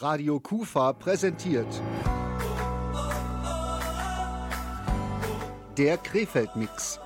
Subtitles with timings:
[0.00, 1.66] Radio Kufa präsentiert.
[5.76, 7.00] Der Krefeld-Mix.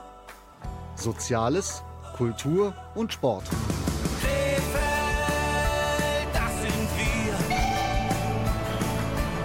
[0.94, 1.83] Soziales,
[2.17, 3.44] Kultur und Sport.
[4.20, 4.68] Krefeld,
[6.34, 7.34] das sind wir.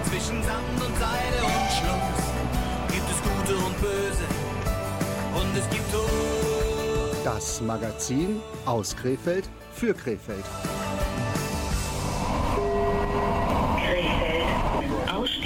[0.09, 2.23] Zwischen Sand und Seide und Schluss
[2.91, 4.27] gibt es Gute und Böse.
[5.35, 7.23] Und es gibt Tod.
[7.23, 10.43] Das Magazin aus Krefeld für Krefeld.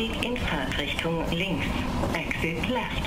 [0.02, 1.66] Ausstieg in Fahrtrichtung links.
[2.14, 3.04] Exit left.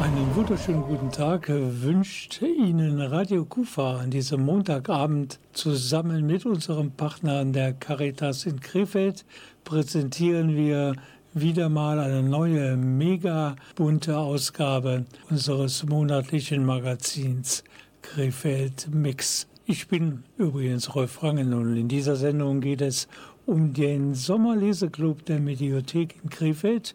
[0.00, 7.44] Einen wunderschönen guten Tag wünscht Ihnen Radio Kufa an diesem Montagabend zusammen mit unserem Partner
[7.44, 9.24] der Caritas in Krefeld
[9.64, 10.94] präsentieren wir
[11.34, 17.64] wieder mal eine neue mega bunte Ausgabe unseres monatlichen Magazins
[18.02, 19.48] Krefeld Mix.
[19.66, 23.06] Ich bin übrigens Rolf Rangen und in dieser Sendung geht es
[23.50, 26.94] um den Sommerleseclub der Mediothek in Krefeld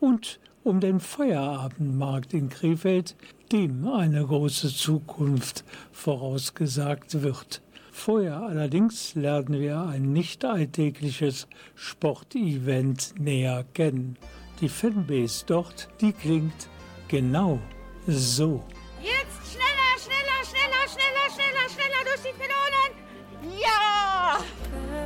[0.00, 3.14] und um den Feierabendmarkt in Krefeld,
[3.52, 7.60] dem eine große Zukunft vorausgesagt wird.
[7.92, 14.16] Vorher allerdings lernen wir ein nicht alltägliches Sportevent näher kennen.
[14.62, 16.70] Die Fanbase dort, die klingt
[17.08, 17.60] genau
[18.06, 18.64] so.
[19.02, 23.60] Jetzt schneller, schneller, schneller, schneller, schneller, schneller durch die Pylonen.
[23.60, 25.05] Ja!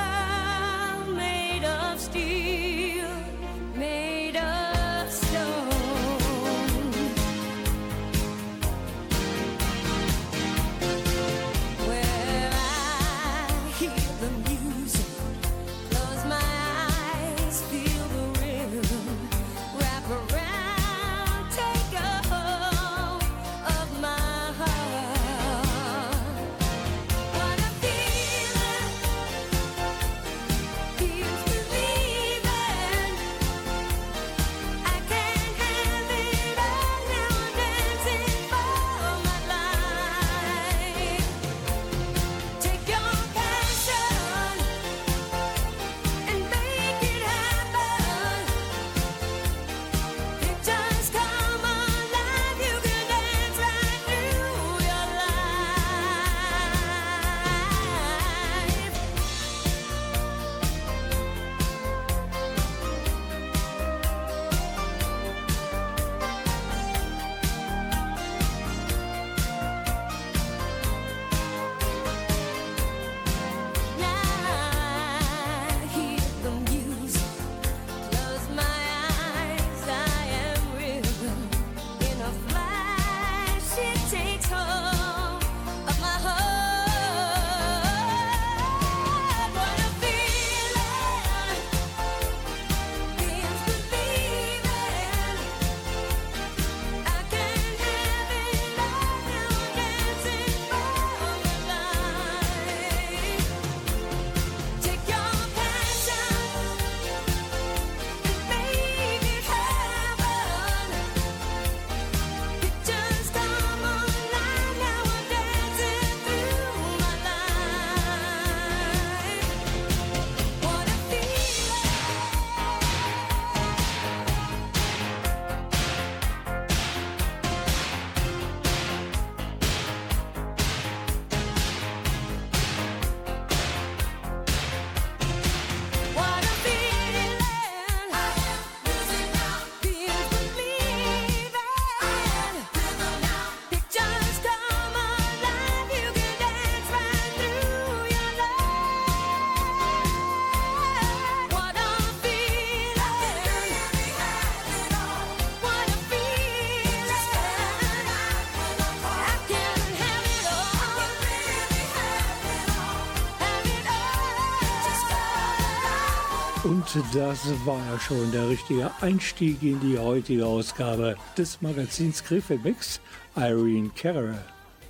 [167.13, 172.99] das war ja schon der richtige Einstieg in die heutige Ausgabe des Magazins Krefeld Mix.
[173.35, 174.37] Irene Carrera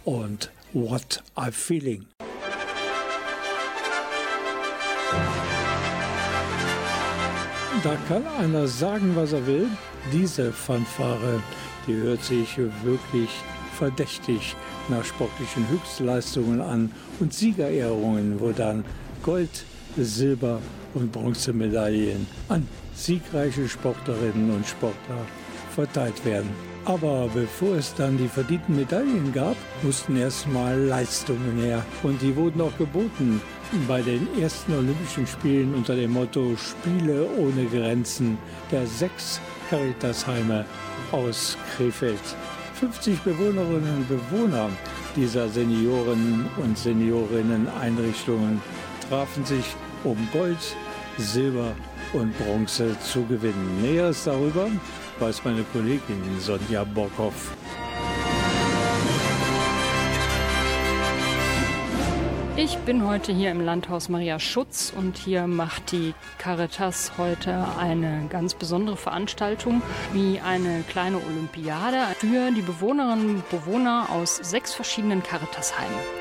[0.03, 2.05] und What I'm Feeling.
[7.83, 9.67] Da kann einer sagen, was er will.
[10.11, 11.43] Diese Fanfare,
[11.85, 13.29] die hört sich wirklich
[13.77, 14.55] verdächtig
[14.89, 18.85] nach sportlichen Höchstleistungen an und Siegerehrungen, wo dann
[19.23, 19.65] Gold,
[19.97, 20.59] Silber
[20.93, 25.25] und Bronzemedaillen an siegreiche Sportlerinnen und Sportler
[25.73, 26.49] verteilt werden.
[26.85, 31.85] Aber bevor es dann die verdienten Medaillen gab, mussten erstmal Leistungen her.
[32.01, 33.39] Und die wurden auch geboten
[33.87, 38.37] bei den ersten Olympischen Spielen unter dem Motto Spiele ohne Grenzen
[38.71, 39.39] der sechs
[39.69, 40.65] Caritasheime
[41.11, 42.19] aus Krefeld.
[42.79, 44.69] 50 Bewohnerinnen und Bewohner
[45.15, 48.59] dieser Senioren- und Seniorinnen-Einrichtungen
[49.07, 50.75] trafen sich, um Gold,
[51.17, 51.73] Silber
[52.13, 53.81] und Bronze zu gewinnen.
[53.81, 54.67] Näheres darüber
[55.19, 57.51] weiß meine Kollegin Sonja Bockhoff.
[62.57, 68.27] Ich bin heute hier im Landhaus Maria Schutz und hier macht die Caritas heute eine
[68.29, 69.81] ganz besondere Veranstaltung
[70.13, 76.20] wie eine kleine Olympiade für die Bewohnerinnen und Bewohner aus sechs verschiedenen Caritas-Heimen.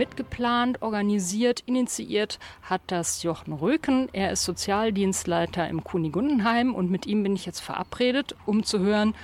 [0.00, 4.08] Mitgeplant, organisiert, initiiert hat das Jochen Röken.
[4.14, 9.14] Er ist Sozialdienstleiter im Kunigundenheim und mit ihm bin ich jetzt verabredet, um zu hören,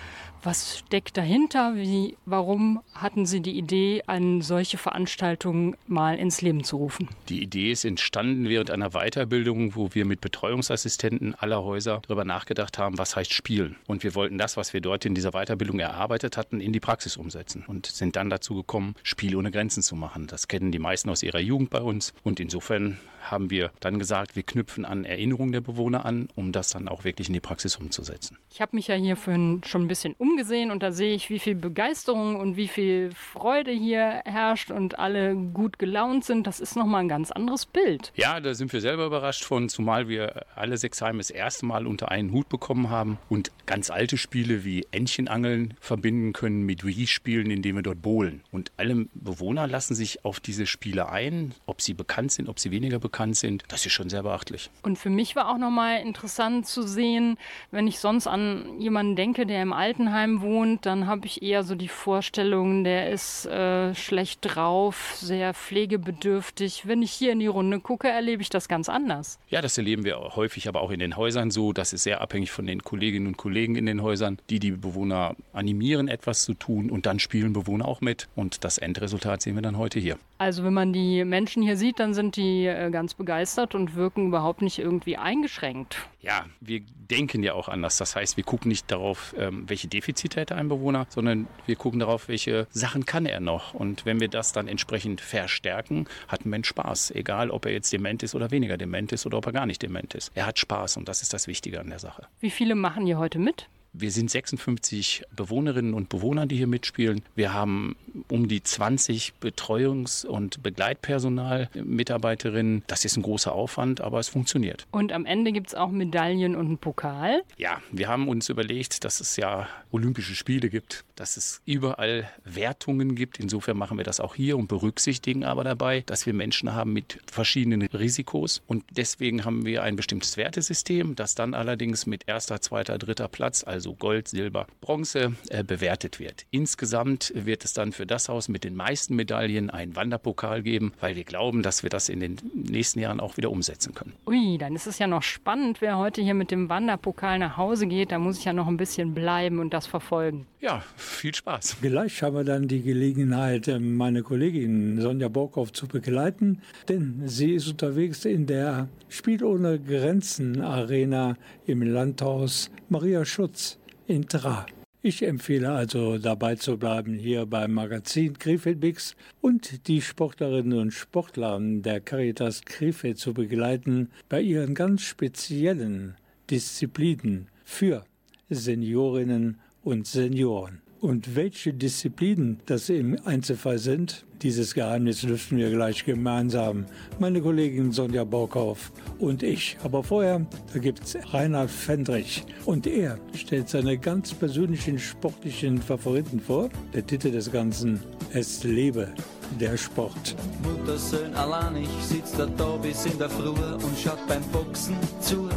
[0.46, 1.74] was steckt dahinter?
[1.74, 7.08] Wie, warum hatten Sie die Idee, eine solche Veranstaltung mal ins Leben zu rufen?
[7.28, 12.78] Die Idee ist entstanden während einer Weiterbildung, wo wir mit Betreuungsassistenten aller Häuser darüber nachgedacht
[12.78, 13.76] haben, was heißt Spielen.
[13.88, 17.16] Und wir wollten das, was wir dort in dieser Weiterbildung erarbeitet hatten, in die Praxis
[17.16, 20.28] umsetzen und sind dann dazu gekommen, Spiel ohne Grenzen zu machen.
[20.28, 22.98] Das kennen die meisten aus ihrer Jugend bei uns und insofern
[23.30, 27.04] haben wir dann gesagt, wir knüpfen an Erinnerungen der Bewohner an, um das dann auch
[27.04, 28.38] wirklich in die Praxis umzusetzen.
[28.52, 31.38] Ich habe mich ja hier vorhin schon ein bisschen umgesehen und da sehe ich, wie
[31.38, 36.46] viel Begeisterung und wie viel Freude hier herrscht und alle gut gelaunt sind.
[36.46, 38.12] Das ist nochmal ein ganz anderes Bild.
[38.14, 41.86] Ja, da sind wir selber überrascht von, zumal wir alle sechs Heime das erste Mal
[41.86, 47.50] unter einen Hut bekommen haben und ganz alte Spiele wie Entchenangeln verbinden können mit Wii-Spielen,
[47.50, 48.42] indem wir dort bowlen.
[48.52, 52.70] Und alle Bewohner lassen sich auf diese Spiele ein, ob sie bekannt sind, ob sie
[52.70, 53.64] weniger bekannt sind.
[53.68, 54.70] Das ist schon sehr beachtlich.
[54.82, 57.38] Und für mich war auch nochmal interessant zu sehen,
[57.70, 61.74] wenn ich sonst an jemanden denke, der im Altenheim wohnt, dann habe ich eher so
[61.74, 66.86] die Vorstellung, der ist äh, schlecht drauf, sehr pflegebedürftig.
[66.86, 69.38] Wenn ich hier in die Runde gucke, erlebe ich das ganz anders.
[69.48, 71.72] Ja, das erleben wir häufig, aber auch in den Häusern so.
[71.72, 75.36] Das ist sehr abhängig von den Kolleginnen und Kollegen in den Häusern, die die Bewohner
[75.52, 78.28] animieren, etwas zu tun und dann spielen Bewohner auch mit.
[78.34, 80.18] Und das Endresultat sehen wir dann heute hier.
[80.38, 84.26] Also wenn man die Menschen hier sieht, dann sind die äh, ganz begeistert und wirken
[84.26, 86.08] überhaupt nicht irgendwie eingeschränkt.
[86.22, 87.98] Ja, wir denken ja auch anders.
[87.98, 92.00] Das heißt, wir gucken nicht darauf, ähm, welche Defizite hätte ein Bewohner, sondern wir gucken
[92.00, 93.74] darauf, welche Sachen kann er noch.
[93.74, 97.12] Und wenn wir das dann entsprechend verstärken, hat ein Mensch Spaß.
[97.12, 99.82] Egal, ob er jetzt dement ist oder weniger dement ist oder ob er gar nicht
[99.82, 100.32] dement ist.
[100.34, 102.26] Er hat Spaß und das ist das Wichtige an der Sache.
[102.40, 103.68] Wie viele machen hier heute mit?
[103.98, 107.22] Wir sind 56 Bewohnerinnen und Bewohner, die hier mitspielen.
[107.34, 107.96] Wir haben
[108.28, 112.82] um die 20 Betreuungs- und Begleitpersonal, Mitarbeiterinnen.
[112.88, 114.86] Das ist ein großer Aufwand, aber es funktioniert.
[114.90, 117.42] Und am Ende gibt es auch Medaillen und einen Pokal.
[117.56, 123.14] Ja, wir haben uns überlegt, dass es ja Olympische Spiele gibt, dass es überall Wertungen
[123.14, 123.40] gibt.
[123.40, 127.18] Insofern machen wir das auch hier und berücksichtigen aber dabei, dass wir Menschen haben mit
[127.30, 128.62] verschiedenen Risikos.
[128.66, 133.64] Und deswegen haben wir ein bestimmtes Wertesystem, das dann allerdings mit erster, zweiter, dritter Platz,
[133.64, 136.46] also Gold, Silber, Bronze, äh, bewertet wird.
[136.50, 141.16] Insgesamt wird es dann für das Haus mit den meisten Medaillen einen Wanderpokal geben, weil
[141.16, 144.14] wir glauben, dass wir das in den nächsten Jahren auch wieder umsetzen können.
[144.26, 147.86] Ui, dann ist es ja noch spannend, wer heute hier mit dem Wanderpokal nach Hause
[147.86, 148.12] geht.
[148.12, 150.46] Da muss ich ja noch ein bisschen bleiben und das verfolgen.
[150.60, 151.76] Ja, viel Spaß.
[151.80, 157.52] Gleich haben wir dann die Gelegenheit, äh, meine Kollegin Sonja Borkow zu begleiten, denn sie
[157.52, 163.75] ist unterwegs in der Spiel ohne Grenzen Arena im Landhaus Maria Schutz
[164.06, 164.66] in Tra.
[165.02, 170.90] Ich empfehle also dabei zu bleiben hier beim Magazin Krefeld Bix und die Sportlerinnen und
[170.90, 176.16] Sportler der Caritas Krefeld zu begleiten bei ihren ganz speziellen
[176.50, 178.04] Disziplinen für
[178.48, 180.85] Seniorinnen und Senioren.
[181.06, 186.86] Und welche Disziplinen das im Einzelfall sind, dieses Geheimnis lüften wir gleich gemeinsam.
[187.20, 189.78] Meine Kollegin Sonja Borkauf und ich.
[189.84, 192.44] Aber vorher, da gibt es Reinhard Fendrich.
[192.64, 196.70] Und er stellt seine ganz persönlichen sportlichen Favoriten vor.
[196.92, 198.00] Der Titel des Ganzen,
[198.32, 199.14] Es lebe
[199.60, 200.34] der Sport.
[200.64, 205.48] Muttersöhn allein, ich sitz da da bis in der Früh und schaut beim Boxen zu.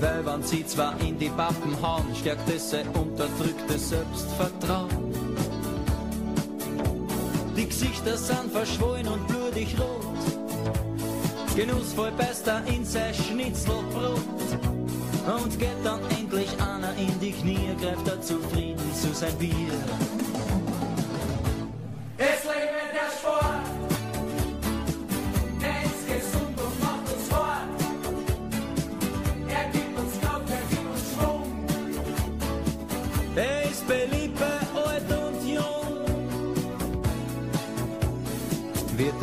[0.00, 5.14] Weil wenn sie zwar in die Pappen hauen, stärkt es sein unterdrücktes Selbstvertrauen.
[7.56, 10.06] Die Gesichter sind verschwollen und blutig rot.
[11.56, 14.20] Genussvoll beißt er in sein Schnitzelbrot.
[15.26, 19.72] Und geht dann endlich einer in die Knie, greift er zufrieden zu sein Bier.
[22.18, 23.55] Es lebe der Sport,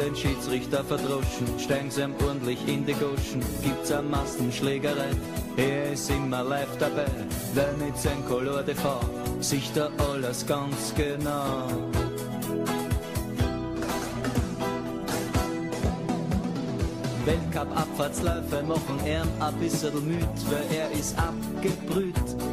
[0.06, 5.12] Ein Schiedsrichter verdroschen, steigen sie ihm ordentlich in die Goschen, gibt's eine Massenschlägerei.
[5.56, 7.06] Er ist immer live dabei,
[7.54, 11.68] weil mit seinem Color Fond sieht er alles ganz genau.
[17.26, 22.53] Weltcup-Abfahrtsläufe machen er ein bisschen müd, weil er ist abgebrüht.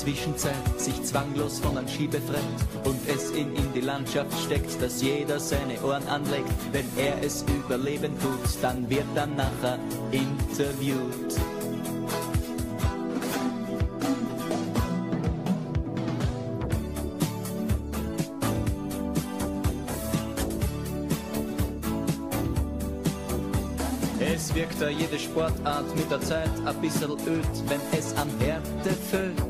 [0.00, 2.40] Zwischenzeit sich zwanglos von einem Ski befreit
[2.84, 7.44] und es ihn in die Landschaft steckt, dass jeder seine Ohren anlegt, wenn er es
[7.46, 9.78] überleben tut, dann wird er nachher
[10.10, 11.34] interviewt.
[24.18, 28.94] Es wirkt da jede Sportart mit der Zeit ein bisschen öd, wenn es an Härte
[29.10, 29.49] fällt.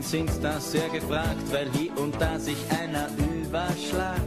[0.00, 4.20] Autorennen sind da sehr gefragt, weil hier und da sich einer überschlagt.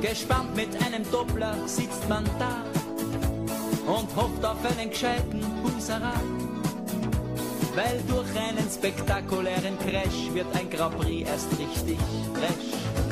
[0.00, 2.64] Gespannt mit einem Doppler sitzt man da
[3.86, 6.14] und hofft auf einen gescheiten Husara.
[7.74, 11.98] Weil durch einen spektakulären Crash wird ein Grand Prix erst richtig
[12.34, 13.11] fresh.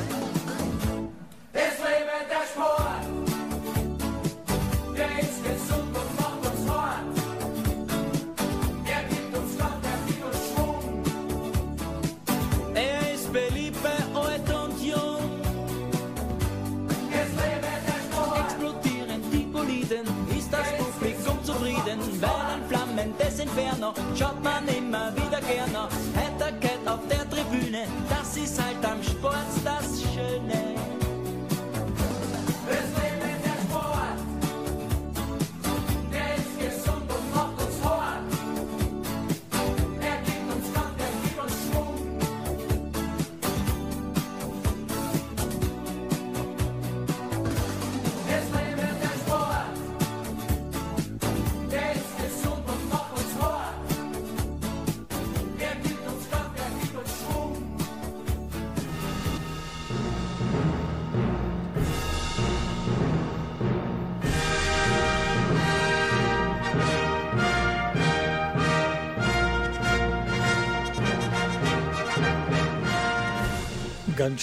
[23.51, 25.89] Inferno schaut man immer wieder gerne.
[26.15, 28.77] Heiterkeit auf der Tribüne, das ist halt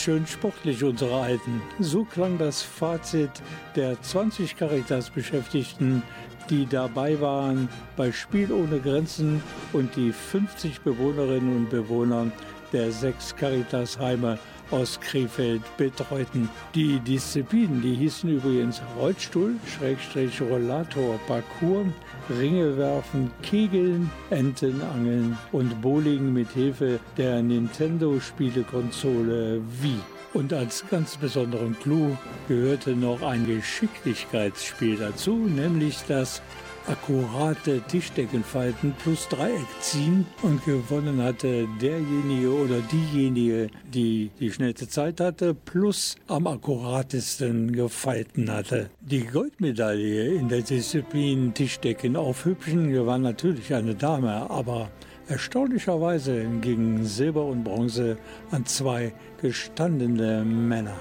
[0.00, 1.60] Schön sportlich, unsere Alten.
[1.80, 3.32] So klang das Fazit
[3.74, 6.04] der 20 Caritas-Beschäftigten,
[6.48, 12.30] die dabei waren bei Spiel ohne Grenzen und die 50 Bewohnerinnen und Bewohner
[12.72, 14.38] der sechs Caritas-Heime
[14.70, 16.48] aus Krefeld betreuten.
[16.76, 21.86] Die Disziplinen, die hießen übrigens Rollstuhl, Schrägstrich Rollator, Parkour,
[22.30, 30.00] Ringe werfen, Kegeln, Entenangeln und Bowling mit Hilfe der Nintendo-Spielekonsole Wii.
[30.34, 32.18] Und als ganz besonderen Clou
[32.48, 36.42] gehörte noch ein Geschicklichkeitsspiel dazu, nämlich das
[36.88, 45.20] akkurate Tischdeckenfalten plus Dreieck ziehen und gewonnen hatte derjenige oder diejenige, die die schnellste Zeit
[45.20, 48.90] hatte, plus am akkuratesten gefalten hatte.
[49.00, 54.90] Die Goldmedaille in der Disziplin Tischdecken aufhübschen gewann natürlich eine Dame, aber
[55.28, 58.16] erstaunlicherweise gingen Silber und Bronze
[58.50, 60.96] an zwei gestandene Männer.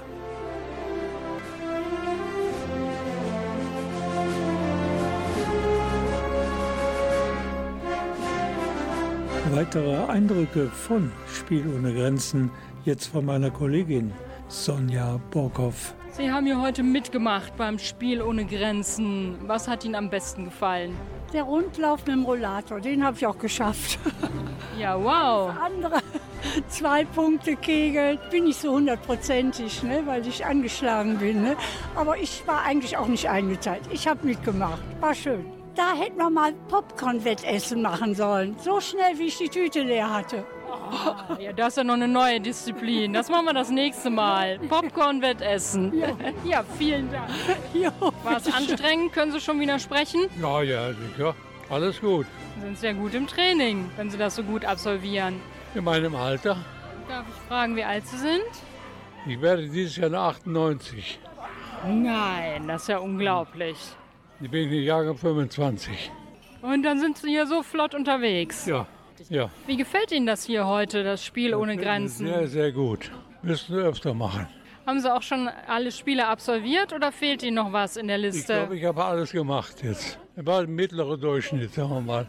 [9.50, 12.50] Weitere Eindrücke von Spiel ohne Grenzen
[12.84, 14.12] jetzt von meiner Kollegin
[14.48, 15.94] Sonja Borkow.
[16.12, 19.36] Sie haben hier heute mitgemacht beim Spiel ohne Grenzen.
[19.46, 20.94] Was hat Ihnen am besten gefallen?
[21.32, 23.98] Der Rundlauf mit dem Rollator, den habe ich auch geschafft.
[24.78, 25.52] Ja, wow.
[25.60, 25.98] Andere
[26.68, 31.42] zwei Punkte Kegel bin ich so hundertprozentig, ne, weil ich angeschlagen bin.
[31.42, 31.56] Ne?
[31.96, 33.82] Aber ich war eigentlich auch nicht eingeteilt.
[33.90, 34.80] Ich habe mitgemacht.
[35.00, 35.57] War schön.
[35.78, 38.56] Da hätten wir mal Popcorn-Wettessen machen sollen.
[38.58, 40.44] So schnell, wie ich die Tüte leer hatte.
[41.38, 43.12] Ja, das ist ja noch eine neue Disziplin.
[43.12, 44.58] Das machen wir das nächste Mal.
[44.58, 45.96] Popcorn-Wettessen.
[46.44, 46.64] Ja.
[46.78, 47.28] vielen Dank.
[47.72, 47.92] Jo,
[48.24, 49.12] War es anstrengend?
[49.12, 50.22] Können Sie schon wieder sprechen?
[50.42, 51.36] Ja, ja, sicher.
[51.70, 52.26] Alles gut.
[52.56, 55.40] Sie sind sehr gut im Training, wenn Sie das so gut absolvieren.
[55.76, 56.56] In meinem Alter.
[57.08, 58.50] Darf ich fragen, wie alt Sie sind?
[59.28, 61.20] Ich werde dieses Jahr 98.
[61.86, 63.76] Nein, das ist ja unglaublich.
[64.40, 66.10] Ich bin Jahrgang 25.
[66.62, 68.66] Und dann sind Sie hier so flott unterwegs.
[68.66, 68.86] Ja,
[69.28, 69.50] ja.
[69.66, 72.26] Wie gefällt Ihnen das hier heute, das Spiel ohne Grenzen?
[72.26, 73.10] Sehr, sehr gut.
[73.42, 74.46] Müssen wir öfter machen.
[74.86, 78.22] Haben Sie auch schon alle Spiele absolviert oder fehlt Ihnen noch was in der Ich
[78.34, 78.54] Liste?
[78.54, 80.18] glaube, ich habe alles gemacht jetzt.
[80.36, 82.26] War ein mittlerer Durchschnitt, sagen wir mal.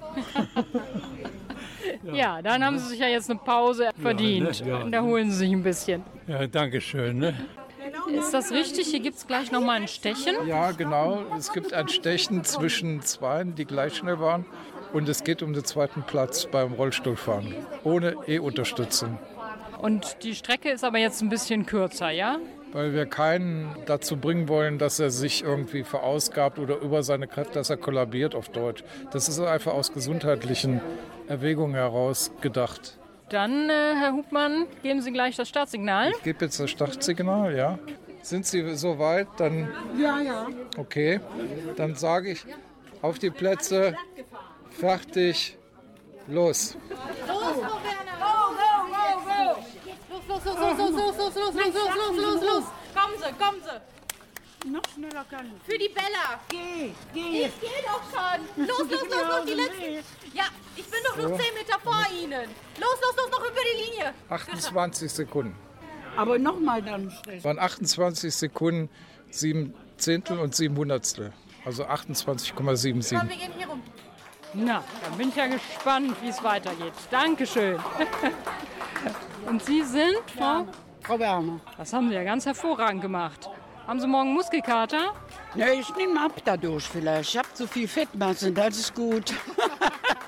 [2.14, 4.62] ja, dann haben Sie sich ja jetzt eine Pause verdient.
[4.62, 4.70] ne?
[4.70, 4.78] Ja.
[4.80, 6.04] Und da holen Sie sich ein bisschen.
[6.28, 7.20] Ja, danke schön.
[7.20, 7.34] Ne?
[8.14, 8.88] Ist das richtig?
[8.88, 10.36] Hier gibt es gleich noch mal ein Stechen.
[10.48, 11.24] Ja, genau.
[11.38, 14.46] Es gibt ein Stechen zwischen Zweien, die gleich schnell waren.
[14.94, 17.54] Und es geht um den zweiten Platz beim Rollstuhlfahren.
[17.84, 19.20] Ohne E-Unterstützung.
[19.80, 22.40] Und die Strecke ist aber jetzt ein bisschen kürzer, ja?
[22.72, 27.54] Weil wir keinen dazu bringen wollen, dass er sich irgendwie verausgabt oder über seine Kräfte,
[27.54, 28.84] dass er kollabiert auf Deutsch.
[29.12, 30.82] Das ist einfach aus gesundheitlichen
[31.28, 32.99] Erwägungen heraus gedacht.
[33.30, 36.12] Dann, äh, Herr Hubmann, geben Sie gleich das Startsignal.
[36.18, 37.78] Ich gebe jetzt das Startsignal, ja.
[38.22, 39.28] Sind Sie soweit?
[39.38, 40.48] Dann Ja, ja.
[40.78, 41.20] okay.
[41.76, 42.46] Dann sage ich
[43.02, 43.96] auf die Plätze,
[44.72, 45.58] fertig,
[46.28, 46.76] los.
[50.28, 52.64] Los, los, los, los, los, los, los, los, los, los, los, los.
[52.94, 53.99] Kommen Sie, kommen Sie.
[54.66, 55.72] Noch schneller kann ich.
[55.72, 56.40] Für die Bella.
[56.50, 57.46] Geh, geh.
[57.46, 58.66] Ich gehe doch schon.
[58.68, 60.36] Los, los, los, los, die letzten.
[60.36, 60.44] Ja,
[60.76, 62.50] ich bin doch nur 10 Meter vor Ihnen.
[62.78, 64.14] Los, los, los, noch über die Linie.
[64.30, 65.56] 28 Sekunden.
[66.18, 67.44] Aber nochmal dann Stress.
[67.44, 68.90] waren 28 Sekunden,
[69.30, 71.32] 7 Zehntel und 7 Hundertstel.
[71.64, 73.18] Also 28,77.
[73.18, 73.82] Komm, wir gehen hier rum.
[74.54, 76.94] Na, dann bin ich ja gespannt, wie es weitergeht.
[77.12, 77.80] Dankeschön.
[79.46, 80.68] Und Sie sind, Frau?
[81.02, 81.60] Frau Werner.
[81.78, 83.50] Das haben Sie ja ganz hervorragend gemacht.
[83.90, 85.16] Haben Sie morgen Muskelkater?
[85.56, 87.32] Ja, ich nehme ab dadurch vielleicht.
[87.32, 89.34] Ich habe zu viel Fettmasse, das ist gut.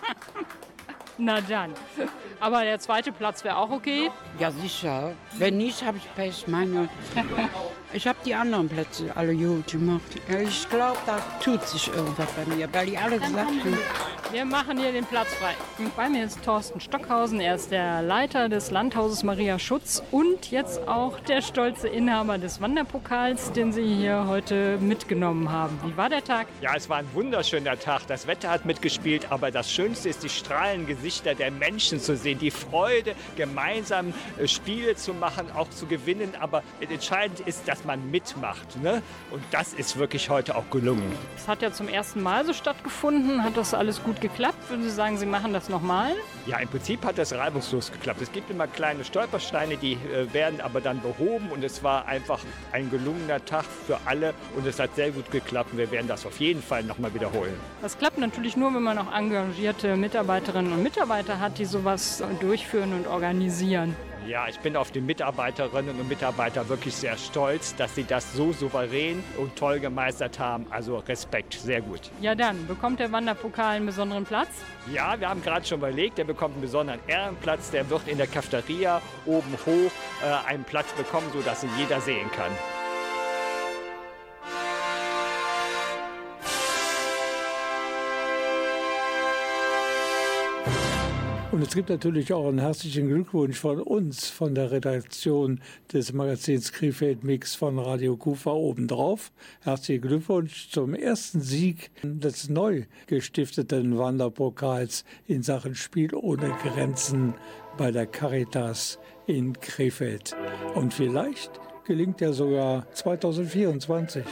[1.19, 1.75] Na dann.
[2.39, 4.09] Aber der zweite Platz wäre auch okay.
[4.39, 5.13] Ja, sicher.
[5.33, 6.47] Wenn nicht, habe ich Pech.
[6.47, 6.89] Meine,
[7.93, 10.01] ich habe die anderen Plätze alle gut gemacht.
[10.43, 13.77] Ich glaube, da tut sich irgendwas bei mir, weil die alle gesagt haben.
[14.31, 15.53] Wir machen hier den Platz frei.
[15.77, 17.41] Und bei mir ist Thorsten Stockhausen.
[17.41, 22.61] Er ist der Leiter des Landhauses Maria Schutz und jetzt auch der stolze Inhaber des
[22.61, 25.77] Wanderpokals, den Sie hier heute mitgenommen haben.
[25.83, 26.47] Wie war der Tag?
[26.61, 28.07] Ja, es war ein wunderschöner Tag.
[28.07, 32.39] Das Wetter hat mitgespielt, aber das Schönste ist, die strahlenden Gesichter der Menschen zu sehen,
[32.39, 36.35] die Freude, gemeinsam äh, Spiele zu machen, auch zu gewinnen.
[36.39, 38.81] Aber entscheidend ist, dass man mitmacht.
[38.81, 39.01] Ne?
[39.31, 41.11] Und das ist wirklich heute auch gelungen.
[41.35, 43.43] Es hat ja zum ersten Mal so stattgefunden.
[43.43, 44.69] Hat das alles gut geklappt?
[44.69, 46.11] Würden Sie sagen, Sie machen das nochmal?
[46.45, 48.21] Ja, im Prinzip hat das reibungslos geklappt.
[48.21, 52.39] Es gibt immer kleine Stolpersteine, die äh, werden aber dann behoben und es war einfach
[52.71, 55.71] ein gelungener Tag für alle und es hat sehr gut geklappt.
[55.71, 57.53] und Wir werden das auf jeden Fall nochmal wiederholen.
[57.81, 62.93] Das klappt natürlich nur, wenn man auch engagierte Mitarbeiterinnen und Mitarbeiter hat, die sowas durchführen
[62.93, 63.95] und organisieren.
[64.27, 68.53] Ja, ich bin auf die Mitarbeiterinnen und Mitarbeiter wirklich sehr stolz, dass sie das so
[68.53, 70.67] souverän und toll gemeistert haben.
[70.69, 72.11] Also Respekt, sehr gut.
[72.21, 74.49] Ja, dann bekommt der Wanderpokal einen besonderen Platz.
[74.91, 77.71] Ja, wir haben gerade schon überlegt, der bekommt einen besonderen Ehrenplatz.
[77.71, 79.91] Der wird in der Cafeteria oben hoch
[80.23, 82.51] äh, einen Platz bekommen, sodass ihn jeder sehen kann.
[91.51, 95.59] Und es gibt natürlich auch einen herzlichen Glückwunsch von uns, von der Redaktion
[95.91, 99.33] des Magazins Krefeld Mix von Radio Kufa obendrauf.
[99.59, 107.33] Herzlichen Glückwunsch zum ersten Sieg des neu gestifteten Wanderpokals in Sachen Spiel ohne Grenzen
[107.77, 110.33] bei der Caritas in Krefeld.
[110.73, 111.51] Und vielleicht
[111.83, 114.23] gelingt ja sogar 2024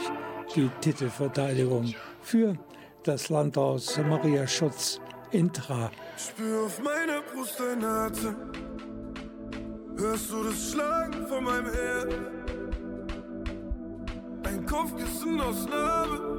[0.56, 2.56] die Titelverteidigung für
[3.02, 5.02] das Landhaus Maria Schutz
[5.32, 5.90] Intra.
[6.16, 8.34] Spür auf meiner Brust dein Atem.
[9.96, 12.14] Hörst du das Schlagen von meinem Herz?
[14.44, 16.38] Ein Kopfkissen aus Narbe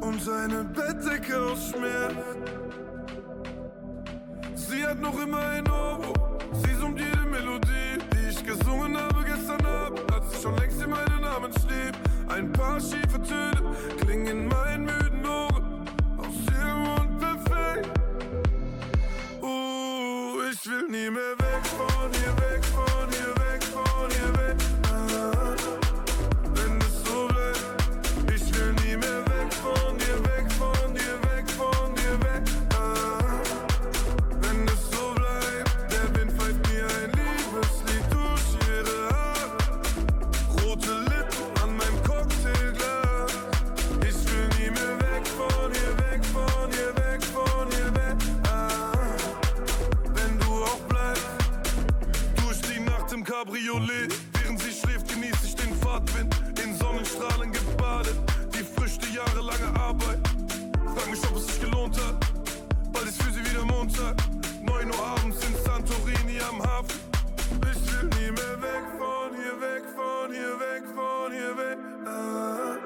[0.00, 2.14] und eine Bettdecke aus Schmerz.
[4.54, 6.12] sie hat noch immer ein Euro.
[6.52, 10.90] Sie summt jede Melodie, die ich gesungen habe gestern Abend, als ich schon längst in
[10.90, 11.96] meinen Namen schrieb.
[12.28, 14.71] Ein paar schiefe Töne klingen in meinen
[20.94, 21.41] ich will
[53.62, 54.12] Cabriolet.
[54.32, 56.34] Während sie schläft, genieße ich den Fahrtwind.
[56.62, 58.16] In Sonnenstrahlen gebadet.
[58.54, 60.20] Die Früchte jahrelange Arbeit.
[60.94, 62.14] Frag mich, ob es sich gelohnt hat.
[62.92, 64.16] Bald ist für sie wieder Montag.
[64.62, 66.98] 9 Uhr abends in Santorini am Hafen.
[67.70, 71.78] Ich will nie mehr weg von hier, weg von hier, weg von hier, weg.
[72.06, 72.76] Ah,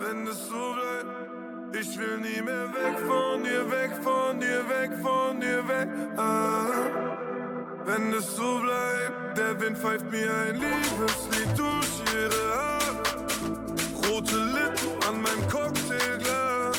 [0.00, 1.76] wenn es so bleibt.
[1.80, 5.88] Ich will nie mehr weg von dir, weg von dir, weg von dir, weg.
[6.16, 7.05] Ah,
[7.86, 9.38] wenn es so bleibt.
[9.38, 12.96] Der Wind pfeift mir ein Liebeslied durch ihre Haare.
[14.08, 16.76] Rote Lippen an meinem Cocktailglas.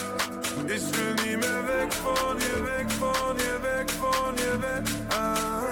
[0.65, 4.83] Ich will nie mehr weg von hier, weg von hier, weg von hier, weg.
[5.11, 5.63] Ah,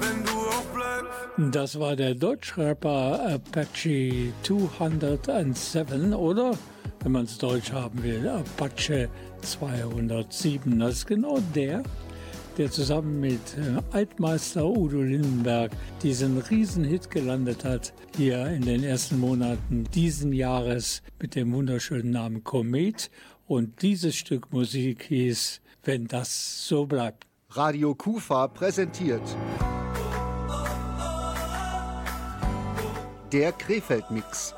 [0.00, 1.54] wenn du auch bleibst.
[1.54, 6.52] Das war der Deutschrapper Apache 207, oder?
[7.02, 9.08] Wenn man es deutsch haben will, Apache
[9.42, 10.78] 207.
[10.80, 11.84] Das ist genau der,
[12.58, 19.20] der zusammen mit äh, Altmeister Udo Lindenberg diesen Riesenhit gelandet hat, hier in den ersten
[19.20, 23.10] Monaten diesen Jahres mit dem wunderschönen Namen Komet.
[23.46, 27.26] Und dieses Stück Musik hieß Wenn das so bleibt.
[27.50, 29.22] Radio Kufa präsentiert
[33.32, 34.54] der Krefeld-Mix.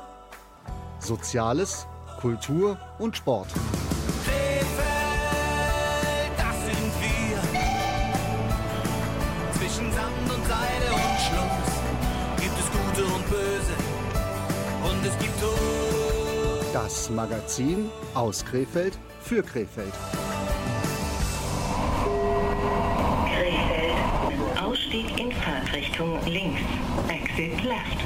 [0.99, 1.87] Soziales,
[2.19, 3.47] Kultur und Sport.
[16.81, 19.91] Das Magazin aus Krefeld für Krefeld.
[23.25, 24.57] Krefeld.
[24.63, 26.61] Ausstieg in Fahrtrichtung links.
[27.09, 27.97] Exit left.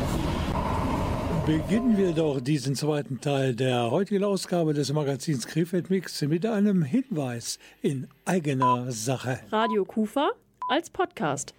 [1.45, 6.81] Beginnen wir doch diesen zweiten Teil der heutigen Ausgabe des Magazins Krefeld Mix mit einem
[6.81, 9.39] Hinweis in eigener Sache.
[9.51, 10.31] Radio Kufa
[10.69, 11.53] als Podcast.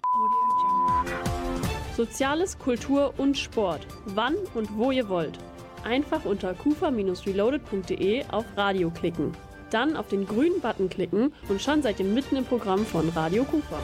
[1.95, 3.87] Soziales, Kultur und Sport.
[4.07, 5.39] Wann und wo ihr wollt.
[5.85, 9.31] Einfach unter kufa-reloaded.de auf Radio klicken.
[9.69, 13.43] Dann auf den grünen Button klicken und schon seid ihr mitten im Programm von Radio
[13.43, 13.79] Kufa.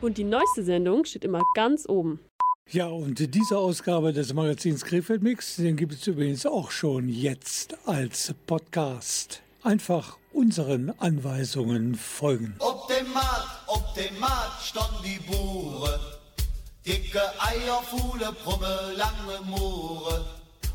[0.00, 2.18] Und die neueste Sendung steht immer ganz oben.
[2.70, 7.76] Ja, und diese Ausgabe des Magazins Krefeld Mix, den gibt es übrigens auch schon jetzt
[7.86, 9.42] als Podcast.
[9.62, 12.54] Einfach unseren Anweisungen folgen.
[12.58, 16.11] Op dem Markt, op dem Markt stand die Boere.
[16.84, 20.24] Dicke Eier, Fuhle, Brumme, lange Moore.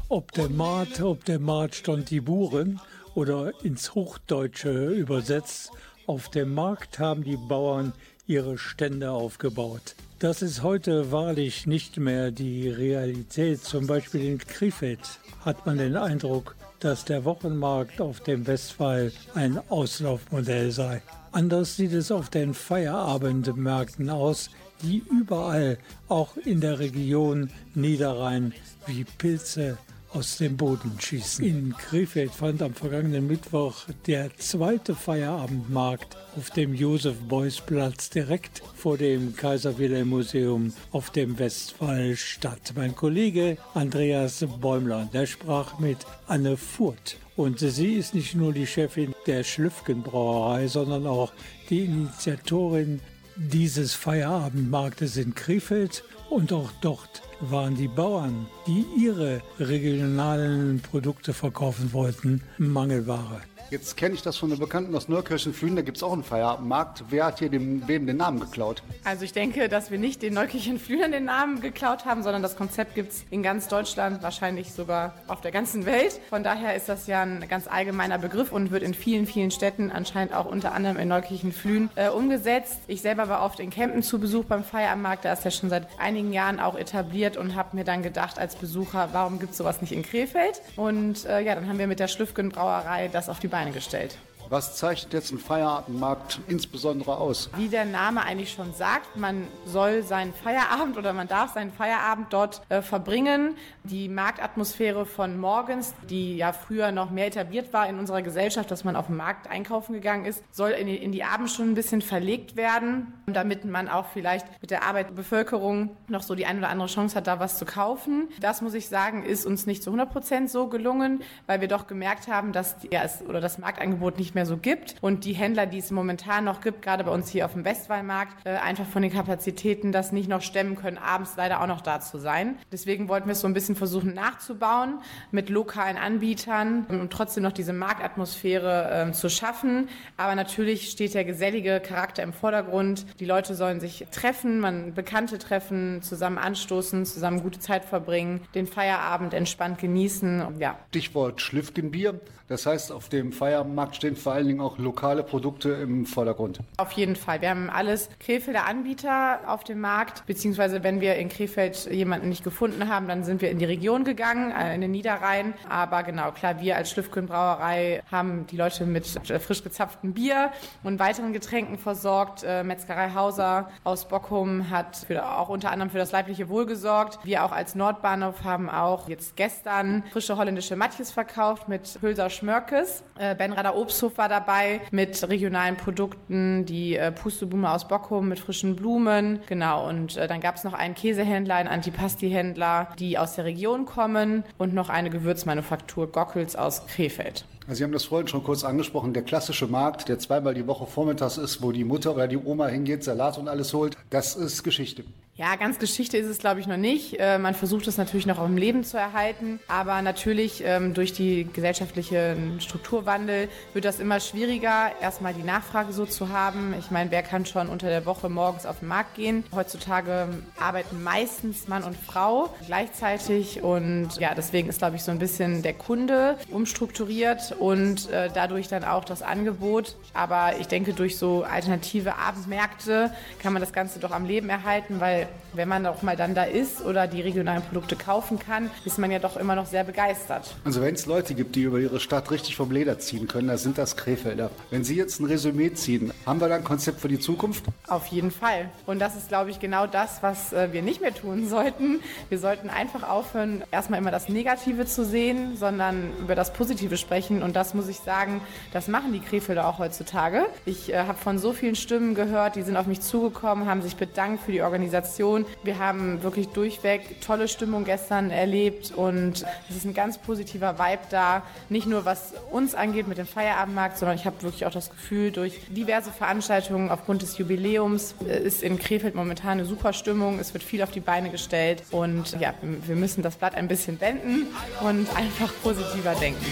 [0.08, 2.80] Ob der Maat, ob der Maat stand die Buren
[3.14, 5.72] oder ins Hochdeutsche übersetzt,
[6.06, 7.92] auf dem Markt haben die Bauern
[8.26, 9.96] ihre Stände aufgebaut.
[10.20, 13.62] Das ist heute wahrlich nicht mehr die Realität.
[13.62, 19.60] Zum Beispiel in Krefeld hat man den Eindruck, dass der Wochenmarkt auf dem Westwall ein
[19.68, 21.02] Auslaufmodell sei.
[21.34, 24.50] Anders sieht es auf den Feierabendmärkten aus,
[24.82, 28.54] die überall, auch in der Region Niederrhein,
[28.86, 29.78] wie Pilze
[30.14, 31.46] aus dem Boden schießen.
[31.46, 39.36] In Krefeld fand am vergangenen Mittwoch der zweite Feierabendmarkt auf dem Josef-Beuys-Platz direkt vor dem
[39.36, 42.74] Kaiser-Wilhelm-Museum auf dem Westwall statt.
[42.76, 47.18] Mein Kollege Andreas Bäumler, der sprach mit Anne Furt.
[47.36, 51.34] Und sie ist nicht nur die Chefin der Schlüffgen-Brauerei, sondern auch
[51.70, 53.02] die Initiatorin
[53.38, 56.04] dieses Feierabendmarktes in Krefeld.
[56.30, 63.42] Und auch dort waren die Bauern, die ihre regionalen Produkte verkaufen wollten, Mangelware.
[63.70, 67.04] Jetzt kenne ich das von einer Bekannten aus Neukirchen-Flühen, da gibt es auch einen Feierabendmarkt.
[67.10, 68.82] Wer hat hier dem, wem den Namen geklaut?
[69.04, 72.56] Also ich denke, dass wir nicht den Neukirchen Flühern den Namen geklaut haben, sondern das
[72.56, 76.18] Konzept gibt es in ganz Deutschland, wahrscheinlich sogar auf der ganzen Welt.
[76.30, 79.92] Von daher ist das ja ein ganz allgemeiner Begriff und wird in vielen, vielen Städten,
[79.92, 82.80] anscheinend auch unter anderem in Neukirchen Flühen, äh, umgesetzt.
[82.88, 85.88] Ich selber war oft in Kempen zu Besuch beim Feierabendmarkt, da ist ja schon seit
[86.00, 89.82] einigen Jahren auch etabliert und habe mir dann gedacht als Besucher, warum gibt es sowas
[89.82, 90.62] nicht in Krefeld?
[90.78, 94.18] Und äh, ja, dann haben wir mit der Schlüffgen Brauerei das auf die Beine gestellt.
[94.50, 97.50] Was zeichnet jetzt ein Feierabendmarkt insbesondere aus?
[97.58, 102.28] Wie der Name eigentlich schon sagt, man soll seinen Feierabend oder man darf seinen Feierabend
[102.32, 103.56] dort äh, verbringen.
[103.84, 108.86] Die Marktatmosphäre von morgens, die ja früher noch mehr etabliert war in unserer Gesellschaft, dass
[108.86, 112.02] man auf dem Markt einkaufen gegangen ist, soll in die, in die Abendstunden ein bisschen
[112.02, 116.88] verlegt werden, damit man auch vielleicht mit der Arbeiterbevölkerung noch so die eine oder andere
[116.88, 118.30] Chance hat, da was zu kaufen.
[118.40, 121.88] Das muss ich sagen, ist uns nicht zu 100 Prozent so gelungen, weil wir doch
[121.88, 125.34] gemerkt haben, dass die, ja, es, oder das Marktangebot nicht mehr so gibt und die
[125.34, 128.86] Händler, die es momentan noch gibt, gerade bei uns hier auf dem Westwallmarkt, äh, einfach
[128.86, 132.56] von den Kapazitäten das nicht noch stemmen können, abends leider auch noch da zu sein.
[132.72, 135.00] Deswegen wollten wir es so ein bisschen versuchen nachzubauen
[135.32, 139.90] mit lokalen Anbietern und trotzdem noch diese Marktatmosphäre äh, zu schaffen.
[140.18, 143.08] Aber natürlich steht der gesellige Charakter im Vordergrund.
[143.20, 148.68] Die Leute sollen sich treffen, man Bekannte treffen, zusammen anstoßen, zusammen gute Zeit verbringen, den
[148.68, 150.60] Feierabend entspannt genießen.
[150.60, 150.78] Ja.
[150.90, 152.20] Stichwort Schlüffgenbier.
[152.48, 156.60] Das heißt, auf dem Feierabendmarkt stehen vor allen Dingen auch lokale Produkte im Vordergrund.
[156.78, 157.42] Auf jeden Fall.
[157.42, 162.46] Wir haben alles Krefelder Anbieter auf dem Markt, beziehungsweise wenn wir in Krefeld jemanden nicht
[162.46, 165.56] gefunden haben, dann sind wir in die Region gegangen, äh, in den Niederrhein.
[165.68, 170.52] Aber genau, klar, wir als Schlüffgen Brauerei haben die Leute mit äh, frisch gezapftem Bier
[170.84, 172.44] und weiteren Getränken versorgt.
[172.44, 177.20] Äh, Metzgerei Hauser aus Bockum hat für, auch unter anderem für das leibliche Wohl gesorgt.
[177.26, 183.04] Wir auch als Nordbahnhof haben auch jetzt gestern frische holländische Matjes verkauft mit Hülser Schmörkes.
[183.18, 188.76] Äh, Benrader Obsthof war dabei mit regionalen Produkten, die äh, Pusteblume aus Bockum mit frischen
[188.76, 189.40] Blumen.
[189.48, 193.86] Genau, und äh, dann gab es noch einen Käsehändler, einen Antipasti-Händler, die aus der Region
[193.86, 197.46] kommen und noch eine Gewürzmanufaktur Gockels aus Krefeld.
[197.68, 200.86] Also Sie haben das vorhin schon kurz angesprochen, der klassische Markt, der zweimal die Woche
[200.86, 204.64] vormittags ist, wo die Mutter oder die Oma hingeht, Salat und alles holt, das ist
[204.64, 205.04] Geschichte.
[205.38, 207.20] Ja, ganz Geschichte ist es, glaube ich, noch nicht.
[207.20, 209.60] Äh, man versucht es natürlich noch im Leben zu erhalten.
[209.68, 216.08] Aber natürlich ähm, durch die gesellschaftlichen Strukturwandel wird das immer schwieriger, erstmal die Nachfrage so
[216.08, 216.74] zu haben.
[216.80, 219.44] Ich meine, wer kann schon unter der Woche morgens auf den Markt gehen?
[219.54, 220.28] Heutzutage
[220.60, 223.62] arbeiten meistens Mann und Frau gleichzeitig.
[223.62, 228.70] Und ja, deswegen ist, glaube ich, so ein bisschen der Kunde umstrukturiert und äh, dadurch
[228.70, 229.98] dann auch das Angebot.
[230.16, 235.00] Aber ich denke, durch so alternative Abendmärkte kann man das Ganze doch am Leben erhalten,
[235.00, 239.00] weil wenn man auch mal dann da ist oder die regionalen Produkte kaufen kann, ist
[239.00, 240.56] man ja doch immer noch sehr begeistert.
[240.64, 243.58] Also wenn es Leute gibt, die über ihre Stadt richtig vom Leder ziehen können, dann
[243.58, 244.52] sind das Krefelder.
[244.70, 247.66] Wenn Sie jetzt ein Resümee ziehen, haben wir da ein Konzept für die Zukunft?
[247.88, 248.70] Auf jeden Fall.
[248.86, 252.02] Und das ist, glaube ich, genau das, was äh, wir nicht mehr tun sollten.
[252.30, 257.42] Wir sollten einfach aufhören, erstmal immer das Negative zu sehen, sondern über das Positive sprechen.
[257.42, 258.42] Und das muss ich sagen,
[258.74, 260.46] das machen die Krefelder auch heutzutage.
[260.66, 263.96] Ich äh, habe von so vielen Stimmen gehört, die sind auf mich zugekommen, haben sich
[263.96, 265.17] bedankt für die Organisation.
[265.64, 271.02] Wir haben wirklich durchweg tolle Stimmung gestern erlebt und es ist ein ganz positiver Vibe
[271.10, 271.44] da.
[271.70, 275.32] Nicht nur was uns angeht mit dem Feierabendmarkt, sondern ich habe wirklich auch das Gefühl,
[275.32, 280.40] durch diverse Veranstaltungen aufgrund des Jubiläums ist in Krefeld momentan eine super Stimmung.
[280.40, 284.00] Es wird viel auf die Beine gestellt und ja, wir müssen das Blatt ein bisschen
[284.00, 284.48] wenden
[284.82, 286.46] und einfach positiver denken.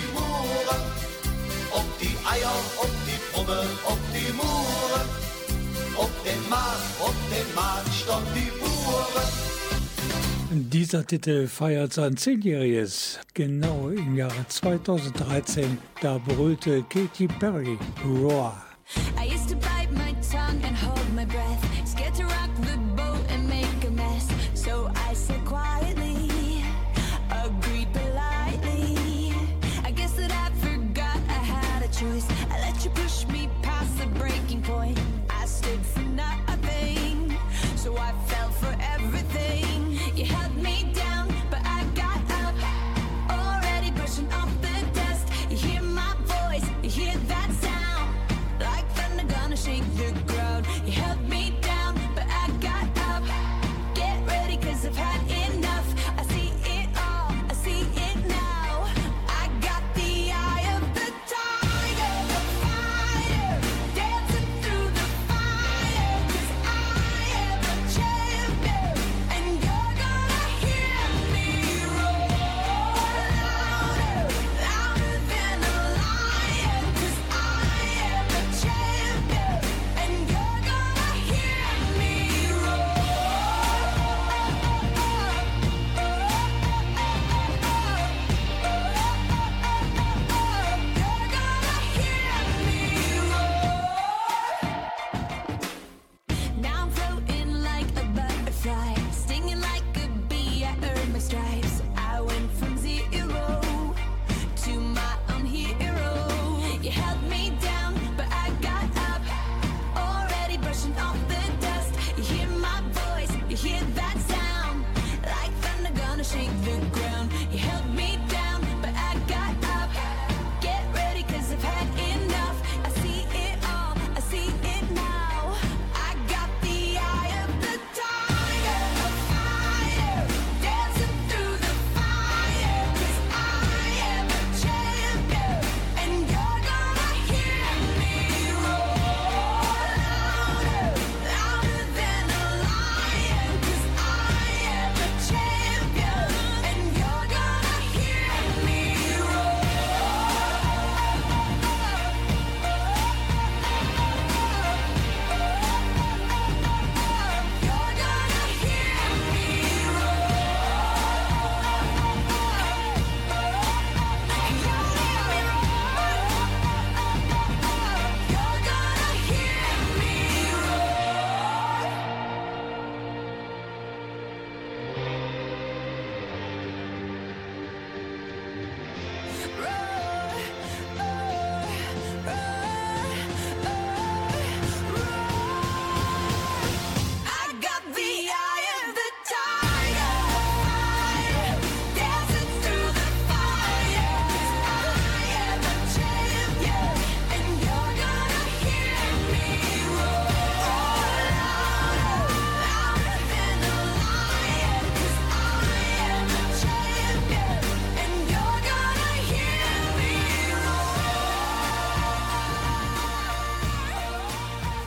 [1.72, 5.06] Ob die Eier, ob die Brumme, ob die Mure,
[5.98, 7.46] ob den Markt, ob den
[8.06, 8.55] stand die.
[10.58, 13.20] Dieser Titel feiert sein Zehnjähriges.
[13.34, 18.56] Genau im Jahre 2013, da brüllte Katy Perry Roar.
[19.20, 21.65] I used to bite my tongue and hold my breath,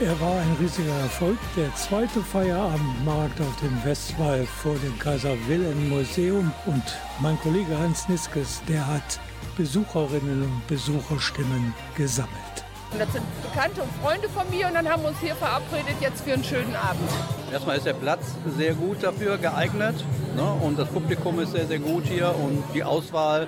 [0.08, 1.36] Er war ein riesiger Erfolg.
[1.54, 6.50] Der zweite Feierabendmarkt auf dem Westwall vor dem Kaiser Wilhelm Museum.
[6.64, 6.82] Und
[7.20, 9.20] mein Kollege Hans Niskes, der hat
[9.58, 12.32] Besucherinnen und Besucherstimmen gesammelt.
[12.90, 15.96] Und das sind Bekannte und Freunde von mir und dann haben wir uns hier verabredet
[16.00, 17.10] jetzt für einen schönen Abend.
[17.52, 20.02] Erstmal ist der Platz sehr gut dafür geeignet
[20.34, 20.50] ne?
[20.62, 23.46] und das Publikum ist sehr, sehr gut hier und die Auswahl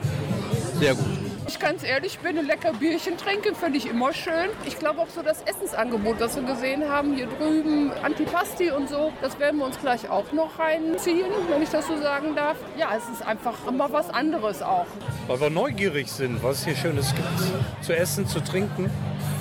[0.79, 1.20] sehr gut.
[1.61, 4.49] Ganz ehrlich bin, ein lecker Bierchen trinken, finde ich immer schön.
[4.67, 9.13] Ich glaube auch so das Essensangebot, das wir gesehen haben, hier drüben, Antipasti und so,
[9.21, 12.57] das werden wir uns gleich auch noch reinziehen, wenn ich das so sagen darf.
[12.79, 14.87] Ja, es ist einfach immer was anderes auch.
[15.27, 17.85] Weil wir neugierig sind, was es hier Schönes gibt.
[17.85, 18.91] Zu essen, zu trinken,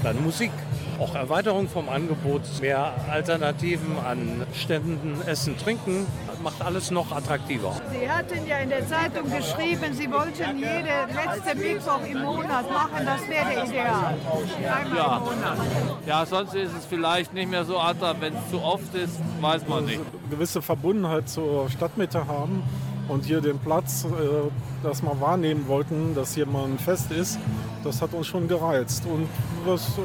[0.04, 0.52] dann Musik.
[1.00, 6.06] Auch Erweiterung vom Angebot, mehr Alternativen an Ständen, Essen, Trinken,
[6.41, 7.73] macht alles noch attraktiver.
[7.91, 13.06] Sie hatten ja in der Zeitung geschrieben, Sie wollten jede letzte Mittwoch im Monat machen.
[13.06, 14.15] Das wäre ideal.
[14.84, 15.17] Einmal Ja.
[15.17, 15.58] im Monat.
[16.06, 18.21] Ja, sonst ist es vielleicht nicht mehr so attraktiv.
[18.21, 20.02] Wenn es zu oft ist, weiß man nicht.
[20.30, 22.63] gewisse Verbundenheit zur Stadtmitte haben
[23.10, 24.08] und hier den Platz, äh,
[24.84, 27.39] das wir wahrnehmen wollten, dass hier mal ein Fest ist,
[27.84, 29.28] das hat uns schon gereizt und
[29.65, 30.02] das äh,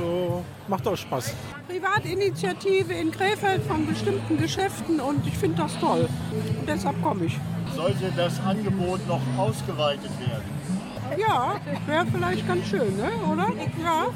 [0.68, 1.34] macht auch Spaß.
[1.68, 6.08] Privatinitiative in Krefeld von bestimmten Geschäften und ich finde das toll.
[6.60, 7.38] Und deshalb komme ich.
[7.76, 10.53] Sollte das Angebot noch ausgeweitet werden?
[11.16, 13.10] Ja, wäre vielleicht ganz schön, ne?
[13.30, 13.48] oder?
[13.82, 14.06] Ja.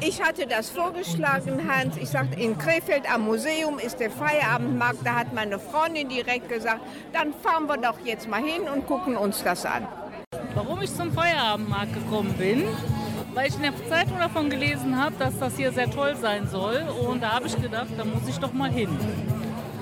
[0.00, 1.96] Ich hatte das vorgeschlagen, Hans.
[1.96, 4.98] Ich sagte, in Krefeld am Museum ist der Feierabendmarkt.
[5.04, 6.80] Da hat meine Freundin direkt gesagt,
[7.12, 9.86] dann fahren wir doch jetzt mal hin und gucken uns das an.
[10.54, 12.64] Warum ich zum Feierabendmarkt gekommen bin?
[13.34, 16.82] Weil ich in der Zeitung davon gelesen habe, dass das hier sehr toll sein soll.
[17.08, 18.88] Und da habe ich gedacht, da muss ich doch mal hin.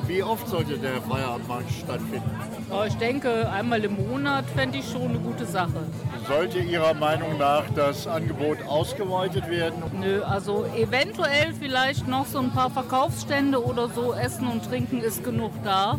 [0.09, 2.31] Wie oft sollte der Feierabendmarkt stattfinden?
[2.71, 5.85] Aber ich denke, einmal im Monat fände ich schon eine gute Sache.
[6.27, 9.83] Sollte Ihrer Meinung nach das Angebot ausgeweitet werden?
[10.01, 14.15] Nö, also eventuell vielleicht noch so ein paar Verkaufsstände oder so.
[14.15, 15.99] Essen und Trinken ist genug da.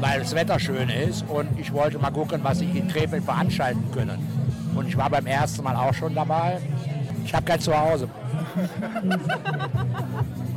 [0.00, 3.84] weil das Wetter schön ist und ich wollte mal gucken, was sie in Krefeld veranstalten
[3.92, 4.18] können.
[4.74, 6.58] Und ich war beim ersten Mal auch schon dabei.
[7.24, 8.08] Ich habe kein Zuhause.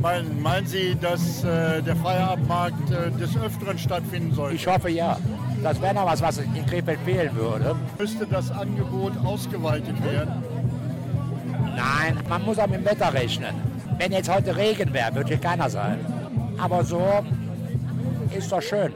[0.00, 4.56] Meinen, meinen Sie, dass äh, der Feierabendmarkt äh, des Öfteren stattfinden sollte?
[4.56, 5.16] Ich hoffe ja.
[5.62, 7.74] Das wäre noch was, was in Krefeld fehlen würde.
[7.98, 10.42] Müsste das Angebot ausgeweitet werden?
[11.74, 13.54] Nein, man muss auch mit dem Wetter rechnen.
[13.98, 15.98] Wenn jetzt heute Regen wäre, würde hier keiner sein.
[16.58, 17.24] Aber so
[18.36, 18.92] ist doch schön.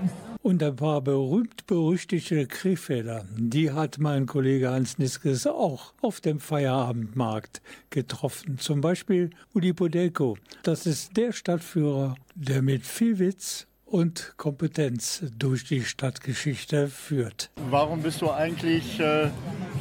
[0.49, 7.61] Und ein paar berühmt-berüchtigte Krefelder, die hat mein Kollege Hans Niskes auch auf dem Feierabendmarkt
[7.91, 8.57] getroffen.
[8.57, 10.39] Zum Beispiel Uli Podelko.
[10.63, 17.51] Das ist der Stadtführer, der mit viel Witz und Kompetenz durch die Stadtgeschichte führt.
[17.71, 19.29] Warum bist du eigentlich äh,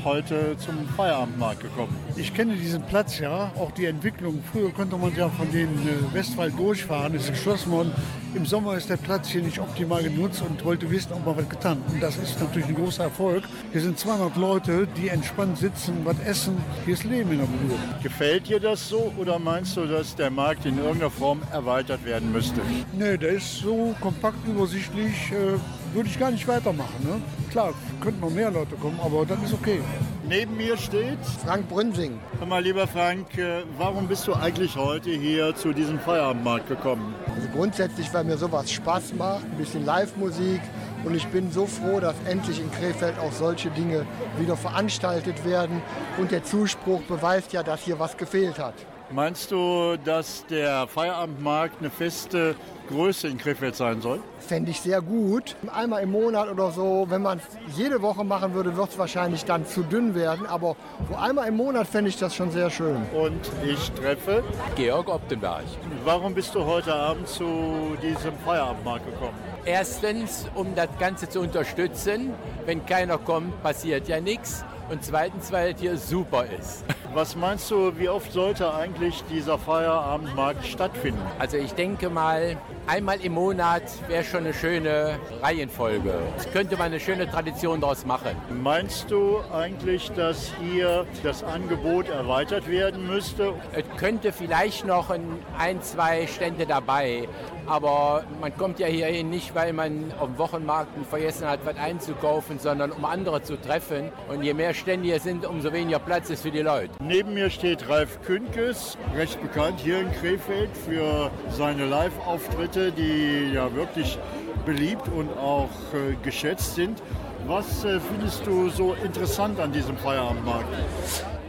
[0.04, 1.96] heute zum Feierabendmarkt gekommen?
[2.16, 4.44] Ich kenne diesen Platz ja, auch die Entwicklung.
[4.52, 7.92] Früher konnte man ja von den äh, Westwald durchfahren, ist geschlossen worden.
[8.34, 11.50] Im Sommer ist der Platz hier nicht optimal genutzt und wollte wissen, ob man was
[11.50, 11.82] getan.
[11.92, 13.44] Und das ist natürlich ein großer Erfolg.
[13.72, 16.58] Hier sind 200 Leute, die entspannt sitzen, was essen.
[16.86, 17.80] Hier ist Leben in der Bude.
[18.04, 22.32] Gefällt dir das so oder meinst du, dass der Markt in irgendeiner Form erweitert werden
[22.32, 22.62] müsste?
[22.94, 25.58] Nee, der ist so kompakt übersichtlich, äh,
[25.94, 27.04] würde ich gar nicht weitermachen.
[27.04, 27.22] Ne?
[27.52, 29.80] Klar, könnten noch mehr Leute kommen, aber das ist okay.
[30.28, 32.20] Neben mir steht Frank Brünsing.
[32.40, 37.16] Hör mal, lieber Frank, äh, warum bist du eigentlich heute hier zu diesem Feierabendmarkt gekommen?
[37.34, 40.62] Also grundsätzlich, weil mir sowas Spaß macht, ein bisschen Live-Musik.
[41.06, 44.06] Und ich bin so froh, dass endlich in Krefeld auch solche Dinge
[44.38, 45.82] wieder veranstaltet werden.
[46.18, 48.74] Und der Zuspruch beweist ja, dass hier was gefehlt hat.
[49.10, 52.56] Meinst du, dass der Feierabendmarkt eine feste
[52.90, 54.20] Größe in Krefeld sein soll?
[54.40, 55.56] Fände ich sehr gut.
[55.74, 59.46] Einmal im Monat oder so, wenn man es jede Woche machen würde, wird es wahrscheinlich
[59.46, 60.46] dann zu dünn werden.
[60.46, 60.76] Aber
[61.10, 62.98] so einmal im Monat fände ich das schon sehr schön.
[63.14, 64.44] Und ich treffe
[64.76, 65.64] Georg Optenberg.
[66.04, 69.38] Warum bist du heute Abend zu diesem Feierabendmarkt gekommen?
[69.64, 72.34] Erstens, um das Ganze zu unterstützen.
[72.66, 74.66] Wenn keiner kommt, passiert ja nichts.
[74.90, 76.84] Und zweitens, weil es hier super ist.
[77.18, 81.20] Was meinst du, wie oft sollte eigentlich dieser Feierabendmarkt stattfinden?
[81.40, 82.58] Also ich denke mal,
[82.88, 86.14] einmal im Monat wäre schon eine schöne Reihenfolge.
[86.38, 88.32] Das könnte man eine schöne Tradition daraus machen.
[88.64, 93.54] Meinst du eigentlich, dass hier das Angebot erweitert werden müsste?
[93.74, 97.28] Es könnte vielleicht noch ein, zwei Stände dabei,
[97.66, 102.60] aber man kommt ja hierhin nicht, weil man auf dem Wochenmarkt vergessen hat, was einzukaufen,
[102.60, 104.12] sondern um andere zu treffen.
[104.30, 106.92] Und je mehr Stände hier sind, umso weniger Platz ist für die Leute.
[107.02, 113.74] Neben mir steht Ralf Künkes, recht bekannt hier in Krefeld für seine Live-Auftritte, die ja
[113.74, 114.18] wirklich
[114.66, 117.02] beliebt und auch äh, geschätzt sind.
[117.46, 120.68] Was äh, findest du so interessant an diesem Feierabendmarkt?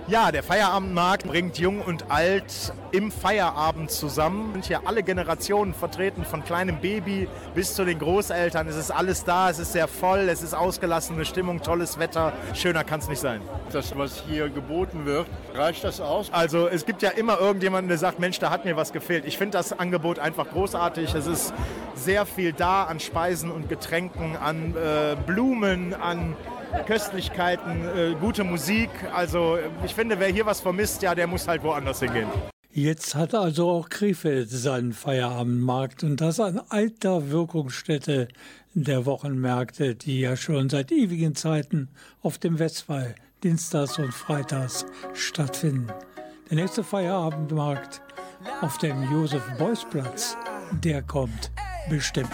[0.08, 4.54] Ja, der Feierabendmarkt bringt Jung und Alt im Feierabend zusammen.
[4.54, 8.66] Sind hier alle Generationen vertreten, von kleinem Baby bis zu den Großeltern.
[8.68, 12.32] Es ist alles da, es ist sehr voll, es ist ausgelassene Stimmung, tolles Wetter.
[12.54, 13.42] Schöner kann es nicht sein.
[13.70, 16.32] Das, was hier geboten wird, reicht das aus?
[16.32, 19.26] Also es gibt ja immer irgendjemanden, der sagt, Mensch, da hat mir was gefehlt.
[19.26, 21.12] Ich finde das Angebot einfach großartig.
[21.12, 21.52] Es ist
[21.94, 26.34] sehr viel da an Speisen und Getränken, an äh, Blumen, an
[26.86, 28.90] Köstlichkeiten, äh, gute Musik.
[29.14, 32.28] Also ich finde, wer hier was vermisst, ja, der muss halt woanders hingehen.
[32.70, 38.28] Jetzt hat also auch Krefeld seinen Feierabendmarkt und das an alter Wirkungsstätte
[38.74, 41.88] der Wochenmärkte, die ja schon seit ewigen Zeiten
[42.22, 45.88] auf dem Westwall dienstags und freitags stattfinden.
[46.50, 48.02] Der nächste Feierabendmarkt
[48.60, 50.36] auf dem Josef-Beuys-Platz,
[50.82, 51.50] der kommt
[51.88, 52.28] bestimmt.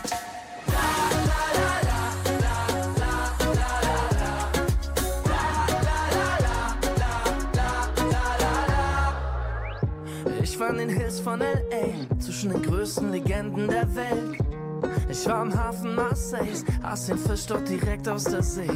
[10.86, 14.38] Den Hills von L.A., zwischen den größten Legenden der Welt.
[15.08, 18.68] Ich war im Hafen Marseilles, aß den Fisch dort direkt aus der See.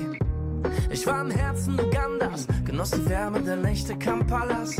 [0.91, 4.77] Ich war im Herzen Ugandas, genoss die Wärme der Nächte Kampalas.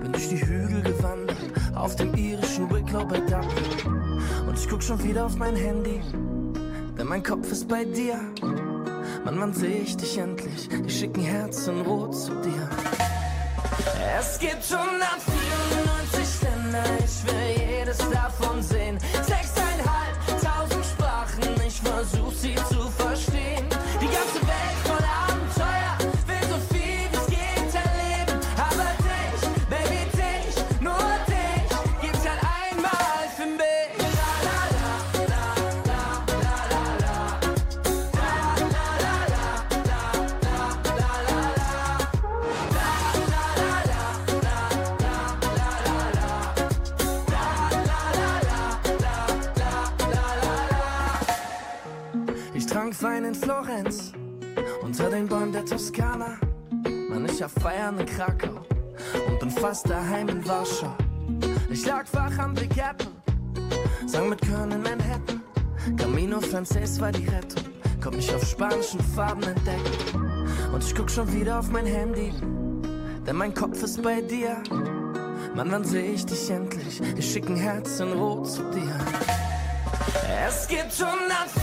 [0.00, 1.36] Bin durch die Hügel gewandert,
[1.76, 4.20] auf dem irischen Wicklow bei Dublin.
[4.48, 6.00] Und ich guck schon wieder auf mein Handy,
[6.98, 8.20] denn mein Kopf ist bei dir.
[9.24, 10.68] Mann, wann seh ich dich endlich?
[10.68, 12.68] Die schicken Herzen rot zu dir.
[14.18, 15.37] Es gibt 194 Länder,
[16.98, 18.98] ich will jedes davon sehen.
[57.48, 58.60] Hab Feiern in Krakau
[59.26, 60.94] und bin fast daheim in Warschau.
[61.70, 63.08] Ich lag wach am Big Apple,
[64.06, 65.40] sang mit Köln in Manhattan.
[65.96, 67.62] Camino Frances war die Rettung,
[68.02, 70.30] konnt mich auf spanischen Farben entdecken.
[70.74, 72.34] Und ich guck schon wieder auf mein Handy,
[73.26, 74.62] denn mein Kopf ist bei dir.
[75.54, 77.00] Mann, wann seh ich dich endlich?
[77.16, 78.94] Ich schick ein Herz in Rot zu dir.
[80.46, 81.57] Es gibt 194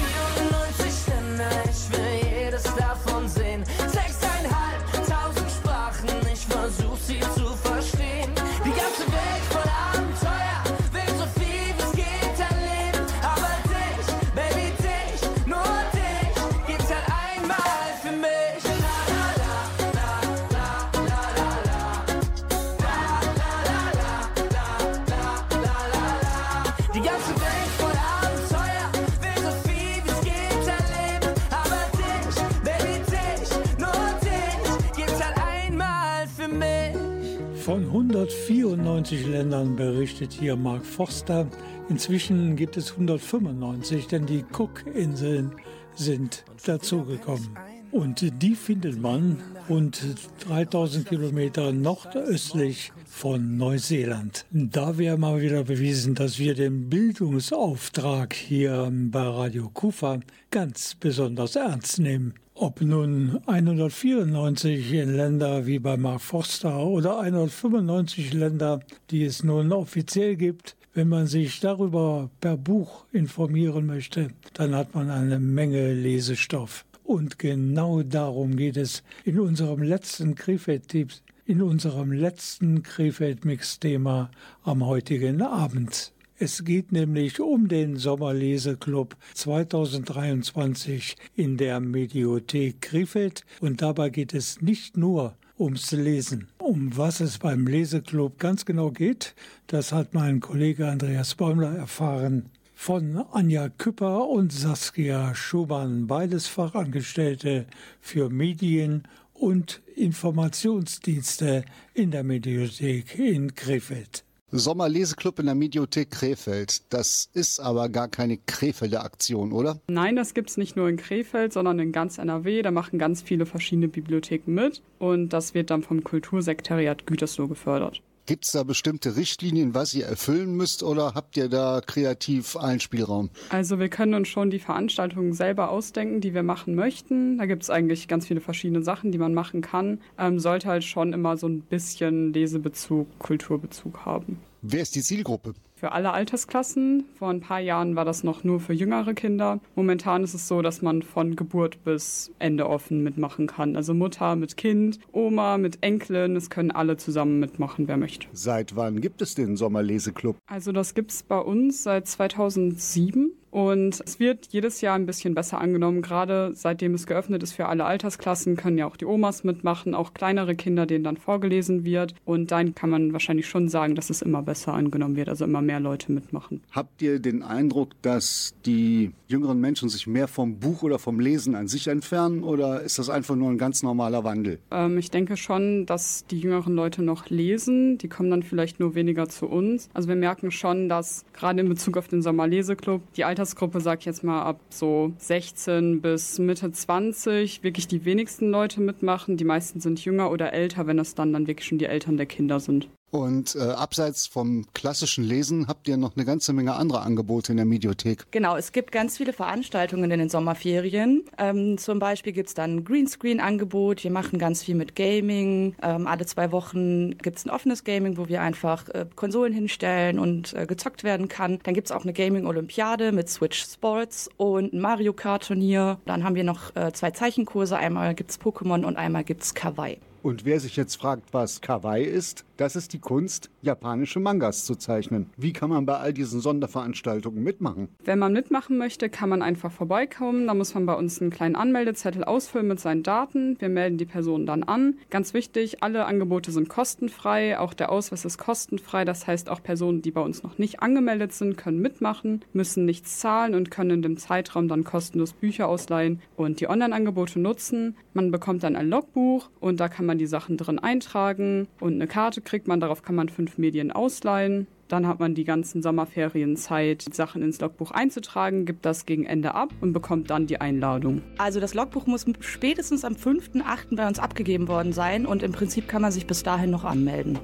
[38.25, 41.47] 194 Ländern berichtet hier Mark Forster.
[41.89, 45.51] Inzwischen gibt es 195, denn die Cook-Inseln
[45.93, 47.49] sind dazugekommen.
[47.91, 49.37] Und die findet man
[49.69, 50.01] rund
[50.39, 54.47] 3000 Kilometer nordöstlich von Neuseeland.
[54.49, 60.19] Da wäre mal wieder bewiesen, dass wir den Bildungsauftrag hier bei Radio Kufa
[60.49, 62.33] ganz besonders ernst nehmen.
[62.57, 68.79] Ob nun 194 Länder wie bei Mark Forster oder 195 Länder,
[69.09, 74.95] die es nun offiziell gibt, wenn man sich darüber per Buch informieren möchte, dann hat
[74.95, 76.85] man eine Menge Lesestoff.
[77.03, 84.31] Und genau darum geht es in unserem letzten Krefeld-Tipps, in unserem letzten Krefeld-Mix-Thema
[84.63, 86.13] am heutigen Abend.
[86.37, 94.61] Es geht nämlich um den Sommerleseklub 2023 in der Mediothek Krefeld und dabei geht es
[94.61, 96.49] nicht nur ums Lesen.
[96.57, 99.33] Um was es beim Leseklub ganz genau geht,
[99.67, 107.65] das hat mein Kollege Andreas Bäumler erfahren von Anja Küpper und Saskia Schumann, beides Fachangestellte
[108.01, 111.63] für Medien und Informationsdienste
[111.93, 114.24] in der Mediothek in Krefeld.
[114.51, 116.81] Sommerleseklub in der Mediothek Krefeld.
[116.93, 119.79] Das ist aber gar keine Krefelder Aktion, oder?
[119.87, 122.61] Nein, das gibt es nicht nur in Krefeld, sondern in ganz NRW.
[122.61, 128.01] Da machen ganz viele verschiedene Bibliotheken mit und das wird dann vom Kultursekretariat Gütersloh gefördert.
[128.25, 132.79] Gibt es da bestimmte Richtlinien, was ihr erfüllen müsst oder habt ihr da kreativ einen
[132.79, 133.29] Spielraum?
[133.49, 137.37] Also wir können uns schon die Veranstaltungen selber ausdenken, die wir machen möchten.
[137.37, 139.99] Da gibt es eigentlich ganz viele verschiedene Sachen, die man machen kann.
[140.17, 144.39] Ähm, sollte halt schon immer so ein bisschen Lesebezug, Kulturbezug haben.
[144.67, 145.53] Wer ist die Zielgruppe?
[145.75, 147.05] Für alle Altersklassen.
[147.19, 149.59] Vor ein paar Jahren war das noch nur für jüngere Kinder.
[149.75, 153.75] Momentan ist es so, dass man von Geburt bis Ende offen mitmachen kann.
[153.75, 158.25] Also Mutter mit Kind, Oma mit Enkelin, es können alle zusammen mitmachen, wer möchte.
[158.33, 160.37] Seit wann gibt es den Sommerleseklub?
[160.47, 163.33] Also das gibt es bei uns seit 2007.
[163.55, 166.01] Und es wird jedes Jahr ein bisschen besser angenommen.
[166.01, 170.13] Gerade seitdem es geöffnet ist für alle Altersklassen, können ja auch die Omas mitmachen, auch
[170.13, 172.15] kleinere Kinder, denen dann vorgelesen wird.
[172.25, 175.61] Und dann kann man wahrscheinlich schon sagen, dass es immer besser angenommen wird, also immer
[175.61, 176.63] mehr Leute mitmachen.
[176.71, 181.55] Habt ihr den Eindruck, dass die jüngeren Menschen sich mehr vom Buch oder vom Lesen
[181.55, 184.59] an sich entfernen oder ist das einfach nur ein ganz normaler Wandel?
[184.69, 187.97] Ähm, ich denke schon, dass die jüngeren Leute noch lesen.
[187.99, 189.89] Die kommen dann vielleicht nur weniger zu uns.
[189.93, 194.05] Also wir merken schon, dass gerade in Bezug auf den Sommerleseklub die Altersgruppe, sag ich
[194.05, 199.37] jetzt mal, ab so 16 bis Mitte 20 wirklich die wenigsten Leute mitmachen.
[199.37, 202.25] Die meisten sind jünger oder älter, wenn es dann dann wirklich schon die Eltern der
[202.25, 202.87] Kinder sind.
[203.15, 207.55] Und äh, abseits vom klassischen Lesen habt ihr noch eine ganze Menge andere Angebote in
[207.55, 208.29] der Mediothek.
[208.31, 211.23] Genau, es gibt ganz viele Veranstaltungen in den Sommerferien.
[211.37, 214.03] Ähm, zum Beispiel gibt es dann ein Greenscreen-Angebot.
[214.03, 215.75] Wir machen ganz viel mit Gaming.
[215.81, 220.19] Ähm, alle zwei Wochen gibt es ein offenes Gaming, wo wir einfach äh, Konsolen hinstellen
[220.19, 221.59] und äh, gezockt werden kann.
[221.63, 225.99] Dann gibt es auch eine Gaming-Olympiade mit Switch Sports und ein Mario Kart-Turnier.
[226.05, 227.77] Dann haben wir noch äh, zwei Zeichenkurse.
[227.77, 229.99] Einmal gibt es Pokémon und einmal gibt es Kawaii.
[230.25, 234.75] Und wer sich jetzt fragt, was Kawaii ist, das ist die Kunst, japanische Mangas zu
[234.75, 235.29] zeichnen.
[235.37, 237.89] Wie kann man bei all diesen Sonderveranstaltungen mitmachen?
[238.03, 240.47] Wenn man mitmachen möchte, kann man einfach vorbeikommen.
[240.47, 243.57] Da muss man bei uns einen kleinen Anmeldezettel ausfüllen mit seinen Daten.
[243.59, 244.95] Wir melden die Person dann an.
[245.09, 247.59] Ganz wichtig, alle Angebote sind kostenfrei.
[247.59, 249.05] Auch der Ausweis ist kostenfrei.
[249.05, 253.19] Das heißt, auch Personen, die bei uns noch nicht angemeldet sind, können mitmachen, müssen nichts
[253.19, 257.97] zahlen und können in dem Zeitraum dann kostenlos Bücher ausleihen und die Online-Angebote nutzen.
[258.13, 262.07] Man bekommt dann ein Logbuch und da kann man die Sachen drin eintragen und eine
[262.07, 262.79] Karte kriegt man.
[262.79, 264.67] Darauf kann man fünf Medien ausleihen.
[264.87, 269.55] Dann hat man die ganzen Sommerferien Zeit, Sachen ins Logbuch einzutragen, gibt das gegen Ende
[269.55, 271.23] ab und bekommt dann die Einladung.
[271.39, 273.95] Also das Logbuch muss spätestens am 5.8.
[273.95, 277.39] bei uns abgegeben worden sein und im Prinzip kann man sich bis dahin noch anmelden.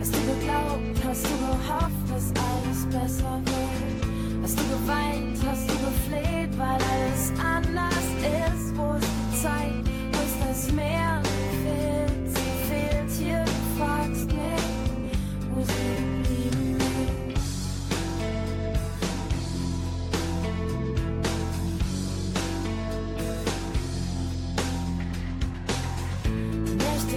[0.00, 4.42] Hast du geglaubt, hast du gehofft, dass alles besser wird?
[4.42, 8.76] Hast du geweint, hast du gefleht, weil alles anders ist?
[8.76, 11.22] Wo ist die Zeit, wo ist das Meer?
[11.62, 12.23] Fehlt,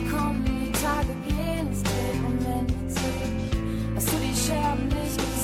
[0.10, 3.02] kommen, die Tage gehen, es wendet sich.
[3.96, 5.37] Hast du die Scherben nicht gesehen,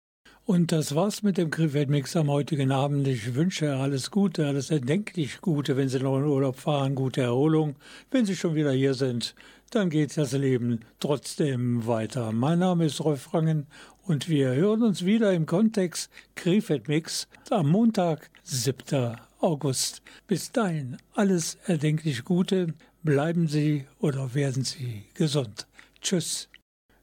[0.48, 3.06] und das war's mit dem Krefeld-Mix am heutigen Abend.
[3.06, 7.76] Ich wünsche alles Gute, alles erdenklich Gute, wenn Sie noch in Urlaub fahren, gute Erholung.
[8.12, 9.36] Wenn Sie schon wieder hier sind,
[9.72, 12.32] dann geht das Leben trotzdem weiter.
[12.32, 13.68] Mein Name ist Rolf Rangen
[14.04, 19.18] und wir hören uns wieder im Kontext Krefeld-Mix am Montag, 7.
[19.42, 20.02] August.
[20.28, 22.74] Bis dahin alles erdenklich Gute.
[23.04, 25.68] Bleiben Sie oder werden Sie gesund.
[26.02, 26.48] Tschüss.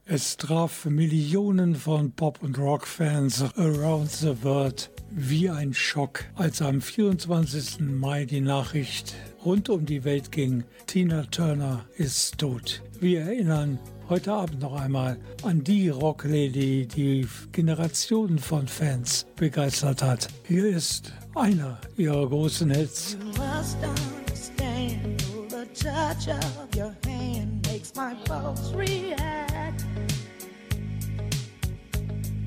[0.07, 6.79] Es traf Millionen von Pop- und Rock-Fans around the world wie ein Schock, als am
[6.79, 7.79] 24.
[7.79, 12.83] Mai die Nachricht rund um die Welt ging, Tina Turner ist tot.
[12.99, 20.27] Wir erinnern heute Abend noch einmal an die Rocklady, die Generationen von Fans begeistert hat.
[20.43, 23.17] Hier ist einer ihrer großen Hits.
[23.19, 29.83] You must understand the touch of your hand makes my pulse react.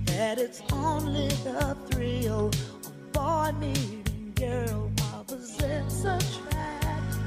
[0.06, 7.18] That it's only the thrill of boy meeting girl opposites attract.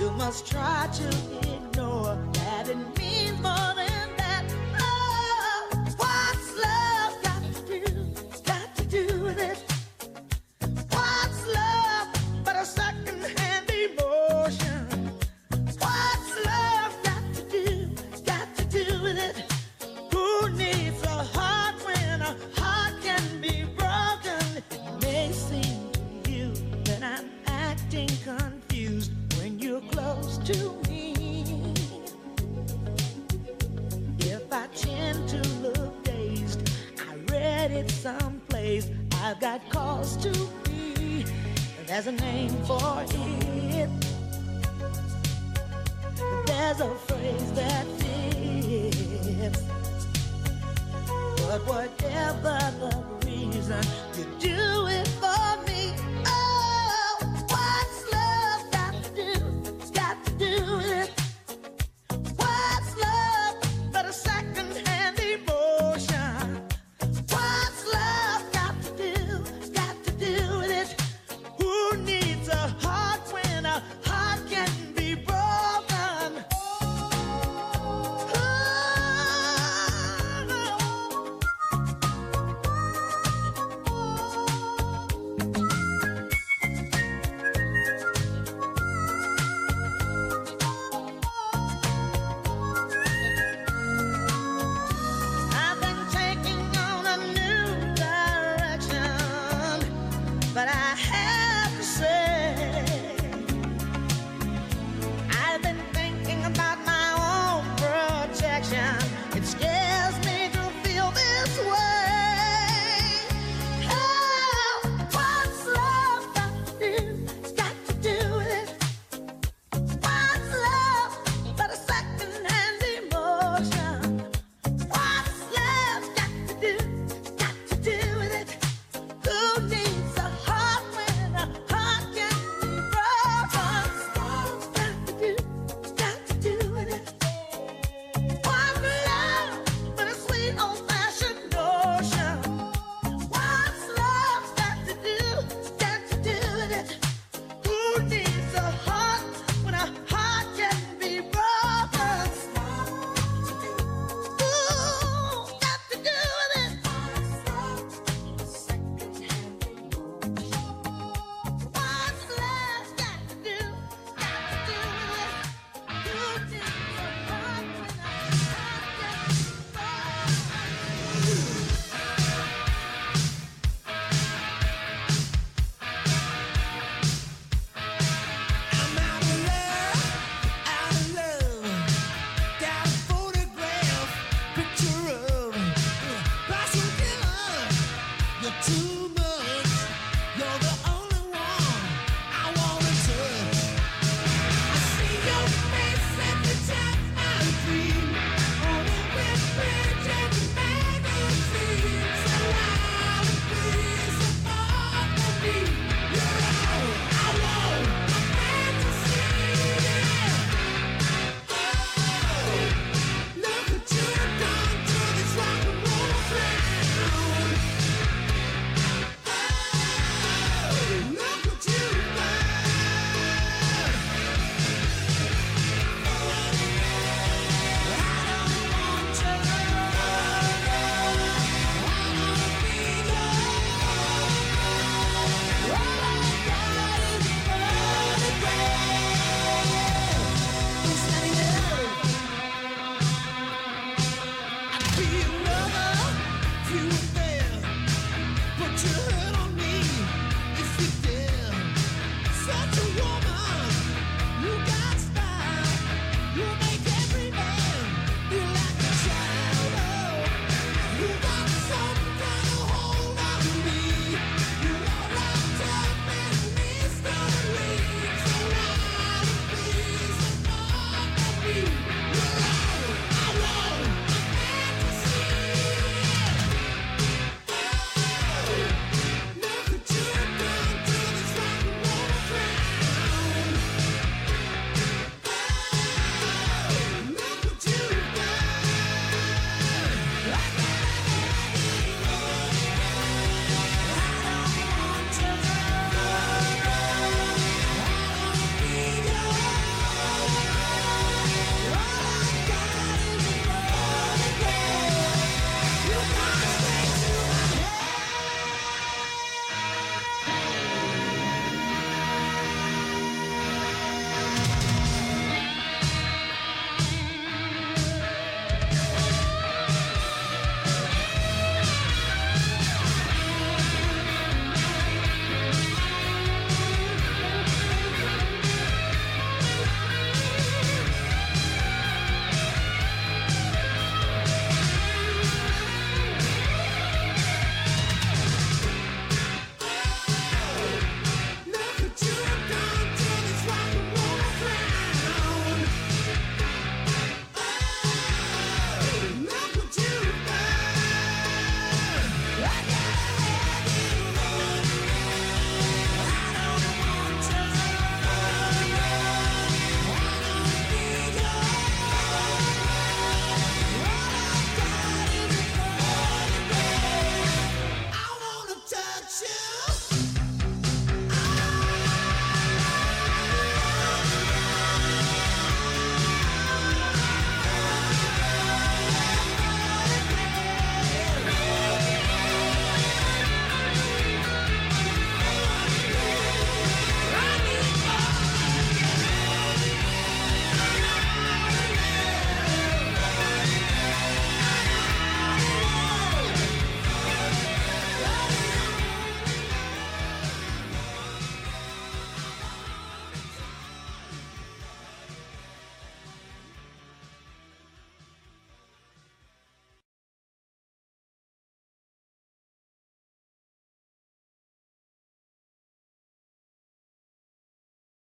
[0.00, 1.08] You must try to
[1.54, 3.73] ignore that it means more